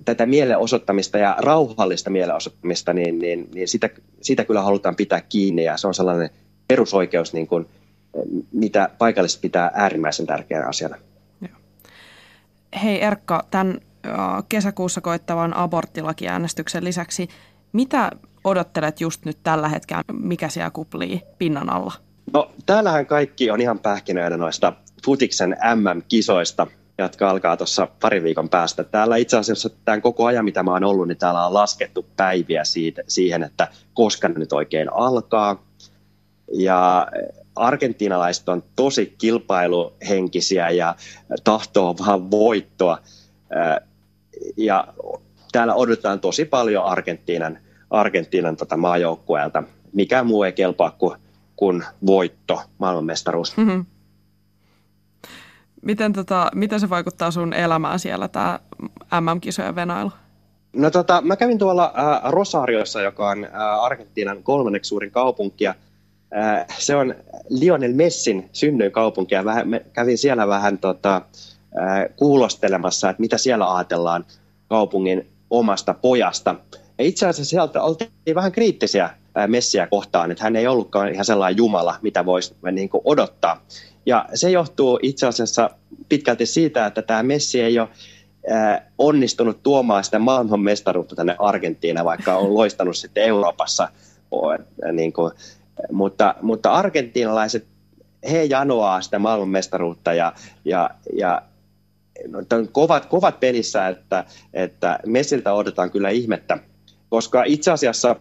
tätä 0.05 0.27
mielenosoittamista 0.27 1.19
ja 1.19 1.37
rauhallista 1.39 2.11
mielenosoittamista, 2.11 2.93
niin, 2.93 3.19
niin, 3.19 3.49
niin 3.55 3.69
sitä, 3.69 3.91
sitä 4.21 4.45
kyllä 4.45 4.63
halutaan 4.63 4.97
pitää 4.97 5.21
kiinni 5.21 5.65
ja 5.65 5.77
se 5.77 5.87
on 5.87 5.95
sellainen 5.95 6.31
perusoikeus, 6.69 7.33
niin 7.33 7.47
kuin, 7.47 7.69
mitä 8.53 8.89
paikallisesti 8.99 9.41
pitää 9.43 9.71
äärimmäisen 9.75 10.27
tärkeänä 10.27 10.69
asiana. 10.69 10.97
Hei 12.83 13.03
Erkka, 13.03 13.45
tämän 13.51 13.81
kesäkuussa 14.49 15.01
koittavan 15.01 15.57
aborttilakiäänestyksen 15.57 16.85
lisäksi, 16.85 17.29
mitä 17.73 18.11
odottelet 18.45 19.01
just 19.01 19.25
nyt 19.25 19.39
tällä 19.43 19.69
hetkellä, 19.69 20.03
mikä 20.13 20.49
siellä 20.49 20.71
kuplii 20.71 21.21
pinnan 21.39 21.71
alla? 21.71 21.93
No 22.33 22.51
täällähän 22.67 23.07
kaikki 23.07 23.51
on 23.51 23.61
ihan 23.61 23.79
pähkinöitä 23.79 24.37
noista 24.37 24.73
futiksen 25.05 25.57
MM-kisoista, 25.75 26.67
jotka 26.99 27.31
alkaa 27.31 27.57
tuossa 27.57 27.89
pari 28.01 28.23
viikon 28.23 28.49
päästä. 28.49 28.85
Täällä 28.85 29.17
itse 29.17 29.37
asiassa 29.37 29.71
tämän 29.85 30.03
koko 30.03 30.27
ajan, 30.27 30.45
mitä 30.45 30.63
mä 30.63 30.71
oon 30.73 30.85
ollut, 30.85 31.09
niin 31.09 31.19
täällä 31.19 31.47
on 31.47 31.55
laskettu 31.55 32.07
päiviä 32.17 32.65
siitä, 32.65 33.03
siihen, 33.09 33.43
että 33.43 33.69
koska 33.95 34.29
ne 34.29 34.35
nyt 34.35 34.53
oikein 34.53 34.93
alkaa. 34.93 35.63
Ja 36.53 37.09
argentinalaiset 37.57 38.49
on 38.49 38.63
tosi 38.77 39.15
kilpailuhenkisiä 39.19 40.71
ja 40.71 40.95
tahtoo 41.45 41.97
vaan 41.99 42.31
voittoa. 42.31 42.99
Ja 44.57 44.89
täällä 45.53 45.75
odotetaan 45.75 46.21
tosi 46.21 46.45
paljon 46.45 46.85
Argentiinan, 46.85 47.59
Argentiinan 47.91 48.57
tota 48.57 48.77
maajoukkueelta. 48.77 49.63
Mikä 49.93 50.25
muu 50.25 50.43
ei 50.43 50.53
kelpaa 50.53 50.91
kuin, 50.91 51.19
kuin 51.57 51.85
voitto, 52.07 52.63
maailmanmestaruus. 52.79 53.57
Mm-hmm. 53.57 53.87
Miten, 55.83 56.13
tota, 56.13 56.51
miten 56.55 56.81
se 56.81 56.91
vaikuttaa 56.91 57.31
sun 57.31 57.53
elämään 57.53 57.99
siellä, 57.99 58.29
tämä 58.29 58.59
MM-kisojen 59.21 59.75
venailu? 59.75 60.11
No 60.73 60.91
tota, 60.91 61.21
mä 61.21 61.37
kävin 61.37 61.59
tuolla 61.59 61.93
äh, 61.99 62.33
Rosariossa, 62.33 63.01
joka 63.01 63.31
on 63.31 63.45
äh, 63.45 63.51
Argentiinan 63.85 64.43
kolmanneksi 64.43 64.89
suurin 64.89 65.11
kaupunki. 65.11 65.67
Äh, 65.67 65.77
se 66.79 66.97
on 66.97 67.15
Lionel 67.49 67.93
Messin 67.93 68.49
synnyinkaupunki 68.53 69.35
ja 69.35 69.45
vähän, 69.45 69.69
me 69.69 69.85
kävin 69.93 70.19
siellä 70.19 70.49
vähän 70.49 70.79
tota, 70.79 71.17
äh, 71.17 72.17
kuulostelemassa, 72.17 73.11
että 73.11 73.21
mitä 73.21 73.39
siellä 73.39 73.77
ajatellaan 73.77 74.25
kaupungin 74.69 75.29
omasta 75.51 75.95
pojasta. 75.95 76.55
Ja 76.99 77.05
itse 77.05 77.27
asiassa 77.27 77.51
sieltä 77.51 77.83
oltiin 77.83 78.11
vähän 78.35 78.53
kriittisiä 78.53 79.11
Messiä 79.47 79.87
kohtaan, 79.87 80.31
että 80.31 80.45
hän 80.45 80.57
ei 80.57 80.67
ollutkaan 80.67 81.13
ihan 81.13 81.25
sellainen 81.25 81.57
jumala, 81.57 81.95
mitä 82.03 82.27
voisi 82.27 82.57
niin 82.73 82.91
odottaa. 83.05 83.63
Ja 84.07 84.29
se 84.35 84.51
johtuu 84.51 84.99
itse 85.03 85.27
asiassa 85.27 85.71
pitkälti 86.09 86.47
siitä, 86.47 86.87
että 86.87 87.03
tämä 87.03 87.23
Messi 87.23 87.61
ei 87.61 87.79
ole 87.79 87.89
onnistunut 88.99 89.63
tuomaan 89.63 90.05
sitä 90.05 90.19
maailmanmestaruutta 90.19 91.17
tänne 91.17 91.37
Argentiinaan, 91.39 92.07
vaikka 92.07 92.37
on 92.37 92.55
loistanut 92.59 92.97
sitten 92.97 93.25
Euroopassa. 93.25 93.89
Niin 94.93 95.13
kuin, 95.13 95.33
mutta, 95.93 96.35
mutta 96.43 96.73
argentiinalaiset, 96.73 97.67
he 98.31 98.45
janoaa 98.45 99.01
sitä 99.01 99.19
maailmanmestaruutta 99.19 100.15
ja, 100.15 100.33
ja, 100.65 100.91
ja 101.17 101.43
no, 102.29 102.39
on 102.53 102.69
kovat, 102.69 103.07
kovat 103.07 103.41
pelissä, 103.41 103.89
että, 103.89 104.25
että 104.55 104.99
Messiltä 105.07 105.53
odotetaan 105.53 105.91
kyllä 105.91 106.11
ihmettä, 106.11 106.59
koska 107.09 107.45
itse 107.45 107.71
asiassa 107.71 108.17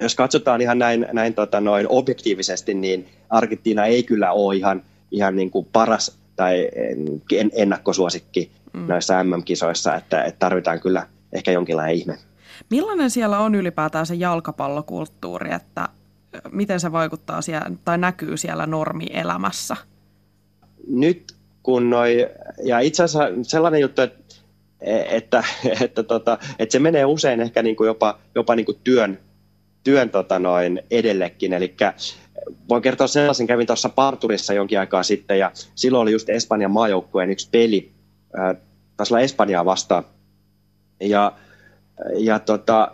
jos 0.00 0.14
katsotaan 0.14 0.60
ihan 0.60 0.78
näin, 0.78 1.06
näin 1.12 1.34
tota 1.34 1.60
noin 1.60 1.86
objektiivisesti, 1.88 2.74
niin 2.74 3.08
Argentiina 3.30 3.84
ei 3.84 4.02
kyllä 4.02 4.32
ole 4.32 4.56
ihan, 4.56 4.82
ihan 5.10 5.36
niin 5.36 5.50
kuin 5.50 5.66
paras 5.72 6.18
tai 6.36 6.70
ennakkosuosikki 7.52 8.50
mm. 8.72 8.86
näissä 8.88 9.24
MM-kisoissa, 9.24 9.94
että, 9.94 10.24
että 10.24 10.38
tarvitaan 10.38 10.80
kyllä 10.80 11.06
ehkä 11.32 11.50
jonkinlainen 11.50 11.94
ihme. 11.94 12.18
Millainen 12.70 13.10
siellä 13.10 13.38
on 13.38 13.54
ylipäätään 13.54 14.06
se 14.06 14.14
jalkapallokulttuuri, 14.14 15.52
että 15.52 15.88
miten 16.52 16.80
se 16.80 16.92
vaikuttaa 16.92 17.42
siellä, 17.42 17.70
tai 17.84 17.98
näkyy 17.98 18.36
siellä 18.36 18.66
normielämässä? 18.66 19.76
Nyt 20.88 21.36
kun 21.62 21.90
noi, 21.90 22.28
ja 22.64 22.80
itse 22.80 23.02
asiassa 23.02 23.28
sellainen 23.42 23.80
juttu, 23.80 24.02
että, 24.02 24.34
että, 25.10 25.44
että, 25.84 26.02
tota, 26.02 26.38
että 26.58 26.72
se 26.72 26.78
menee 26.78 27.04
usein 27.04 27.40
ehkä 27.40 27.62
niin 27.62 27.76
kuin 27.76 27.86
jopa, 27.86 28.18
jopa 28.34 28.54
niin 28.54 28.66
kuin 28.66 28.78
työn 28.84 29.18
työn 29.84 30.10
tota 30.10 30.38
noin 30.38 30.82
edellekin. 30.90 31.52
Eli 31.52 31.74
voin 32.68 32.82
kertoa 32.82 33.06
sellaisen, 33.06 33.46
kävin 33.46 33.66
tuossa 33.66 33.88
Parturissa 33.88 34.52
jonkin 34.52 34.80
aikaa 34.80 35.02
sitten 35.02 35.38
ja 35.38 35.50
silloin 35.74 36.02
oli 36.02 36.12
just 36.12 36.28
Espanjan 36.28 36.70
maajoukkueen 36.70 37.30
yksi 37.30 37.48
peli, 37.52 37.92
äh, 38.38 38.56
taisi 38.96 39.14
olla 39.14 39.20
Espanjaa 39.20 39.64
vastaan. 39.64 40.04
Ja, 41.00 41.32
ja 42.18 42.38
tota, 42.38 42.92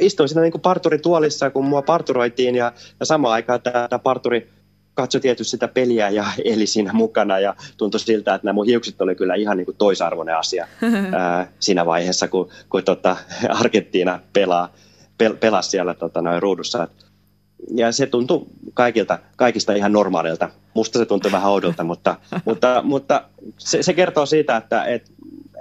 istuin 0.00 0.28
siinä 0.28 0.42
niin 0.42 0.60
parturituolissa, 0.62 1.50
kun 1.50 1.64
mua 1.64 1.82
parturoitiin 1.82 2.54
ja, 2.54 2.72
ja 3.00 3.06
samaan 3.06 3.34
aikaan 3.34 3.62
tämä 3.62 3.98
parturi 4.02 4.50
katsoi 4.94 5.20
tietysti 5.20 5.50
sitä 5.50 5.68
peliä 5.68 6.08
ja 6.08 6.24
eli 6.44 6.66
siinä 6.66 6.92
mukana 6.92 7.38
ja 7.38 7.54
tuntui 7.76 8.00
siltä, 8.00 8.34
että 8.34 8.46
nämä 8.46 8.52
mun 8.52 8.66
hiukset 8.66 9.00
oli 9.00 9.14
kyllä 9.14 9.34
ihan 9.34 9.56
niin 9.56 9.64
kuin 9.64 9.76
toisarvoinen 9.76 10.36
asia 10.36 10.68
ää, 11.12 11.52
siinä 11.60 11.86
vaiheessa, 11.86 12.28
kun, 12.28 12.48
kun 12.68 12.84
tota 12.84 13.16
Argentiina 13.60 14.20
pelaa 14.32 14.72
pel- 15.22 15.36
pelasi 15.36 15.70
siellä 15.70 15.94
tota, 15.94 16.22
noin 16.22 16.42
ruudussa. 16.42 16.88
Ja 17.74 17.92
se 17.92 18.06
tuntui 18.06 18.46
kaikilta, 18.74 19.18
kaikista 19.36 19.72
ihan 19.72 19.92
normaalilta. 19.92 20.48
Musta 20.74 20.98
se 20.98 21.06
tuntui 21.06 21.32
vähän 21.32 21.50
oudolta, 21.50 21.84
mutta, 21.84 22.16
mutta, 22.44 22.82
mutta 22.82 23.22
se, 23.58 23.82
se 23.82 23.92
kertoo 23.92 24.26
siitä, 24.26 24.56
että 24.56 24.84
et, 24.84 25.12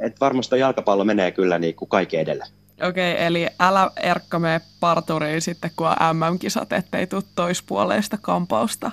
et 0.01 0.21
varmasti 0.21 0.59
jalkapallo 0.59 1.03
menee 1.03 1.31
kyllä 1.31 1.59
niin 1.59 1.75
kuin 1.75 1.89
kaiken 1.89 2.19
edelle. 2.19 2.45
Okei, 2.83 3.13
okay, 3.13 3.25
eli 3.25 3.47
älä 3.59 3.91
Erkka 3.97 4.39
mene 4.39 4.61
parturiin 4.79 5.41
sitten, 5.41 5.71
kun 5.75 5.87
on 5.87 5.95
MM-kisat, 6.15 6.73
ettei 6.73 7.07
tule 7.07 7.23
toispuoleista 7.35 8.17
kampausta. 8.21 8.91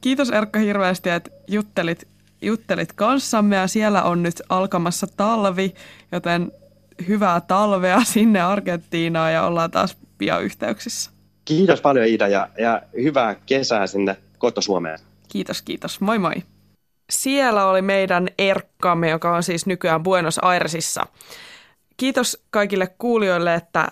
Kiitos 0.00 0.30
Erkka 0.30 0.58
hirveästi, 0.58 1.10
että 1.10 1.30
juttelit 1.48 2.08
juttelit 2.42 2.92
kanssamme 2.92 3.56
ja 3.56 3.66
siellä 3.66 4.02
on 4.02 4.22
nyt 4.22 4.42
alkamassa 4.48 5.06
talvi, 5.16 5.74
joten 6.12 6.52
hyvää 7.08 7.40
talvea 7.40 8.00
sinne 8.14 8.40
Argentiinaan 8.40 9.32
ja 9.32 9.46
ollaan 9.46 9.70
taas 9.70 9.96
pian 10.18 10.42
yhteyksissä. 10.42 11.10
Kiitos 11.44 11.80
paljon 11.80 12.06
Iida 12.06 12.28
ja, 12.28 12.48
ja 12.58 12.82
hyvää 13.02 13.34
kesää 13.34 13.86
sinne 13.86 14.16
koto-Suomeen. 14.38 14.98
Kiitos, 15.28 15.62
kiitos. 15.62 16.00
Moi 16.00 16.18
moi. 16.18 16.34
Siellä 17.10 17.66
oli 17.66 17.82
meidän 17.82 18.28
Erkkamme, 18.38 19.10
joka 19.10 19.36
on 19.36 19.42
siis 19.42 19.66
nykyään 19.66 20.02
Buenos 20.02 20.38
Airesissa. 20.42 21.06
Kiitos 22.00 22.42
kaikille 22.50 22.86
kuulijoille, 22.98 23.54
että 23.54 23.88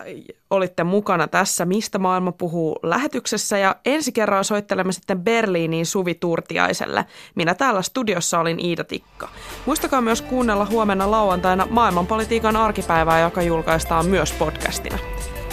olitte 0.49 0.83
mukana 0.83 1.27
tässä 1.27 1.65
Mistä 1.65 1.99
maailma 1.99 2.31
puhuu 2.31 2.79
lähetyksessä 2.83 3.57
ja 3.57 3.75
ensi 3.85 4.11
kerran 4.11 4.43
soittelemme 4.43 4.93
sitten 4.93 5.19
Berliiniin 5.21 5.85
Suvi 5.85 6.15
Turtiaiselle. 6.15 7.05
Minä 7.35 7.55
täällä 7.55 7.81
studiossa 7.81 8.39
olin 8.39 8.59
Iida 8.65 8.83
Tikka. 8.83 9.29
Muistakaa 9.65 10.01
myös 10.01 10.21
kuunnella 10.21 10.65
huomenna 10.65 11.11
lauantaina 11.11 11.67
maailmanpolitiikan 11.69 12.55
arkipäivää, 12.55 13.19
joka 13.19 13.41
julkaistaan 13.41 14.05
myös 14.05 14.31
podcastina. 14.31 14.97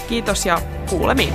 Kiitos 0.08 0.46
ja 0.46 0.60
kuulemiin. 0.90 1.34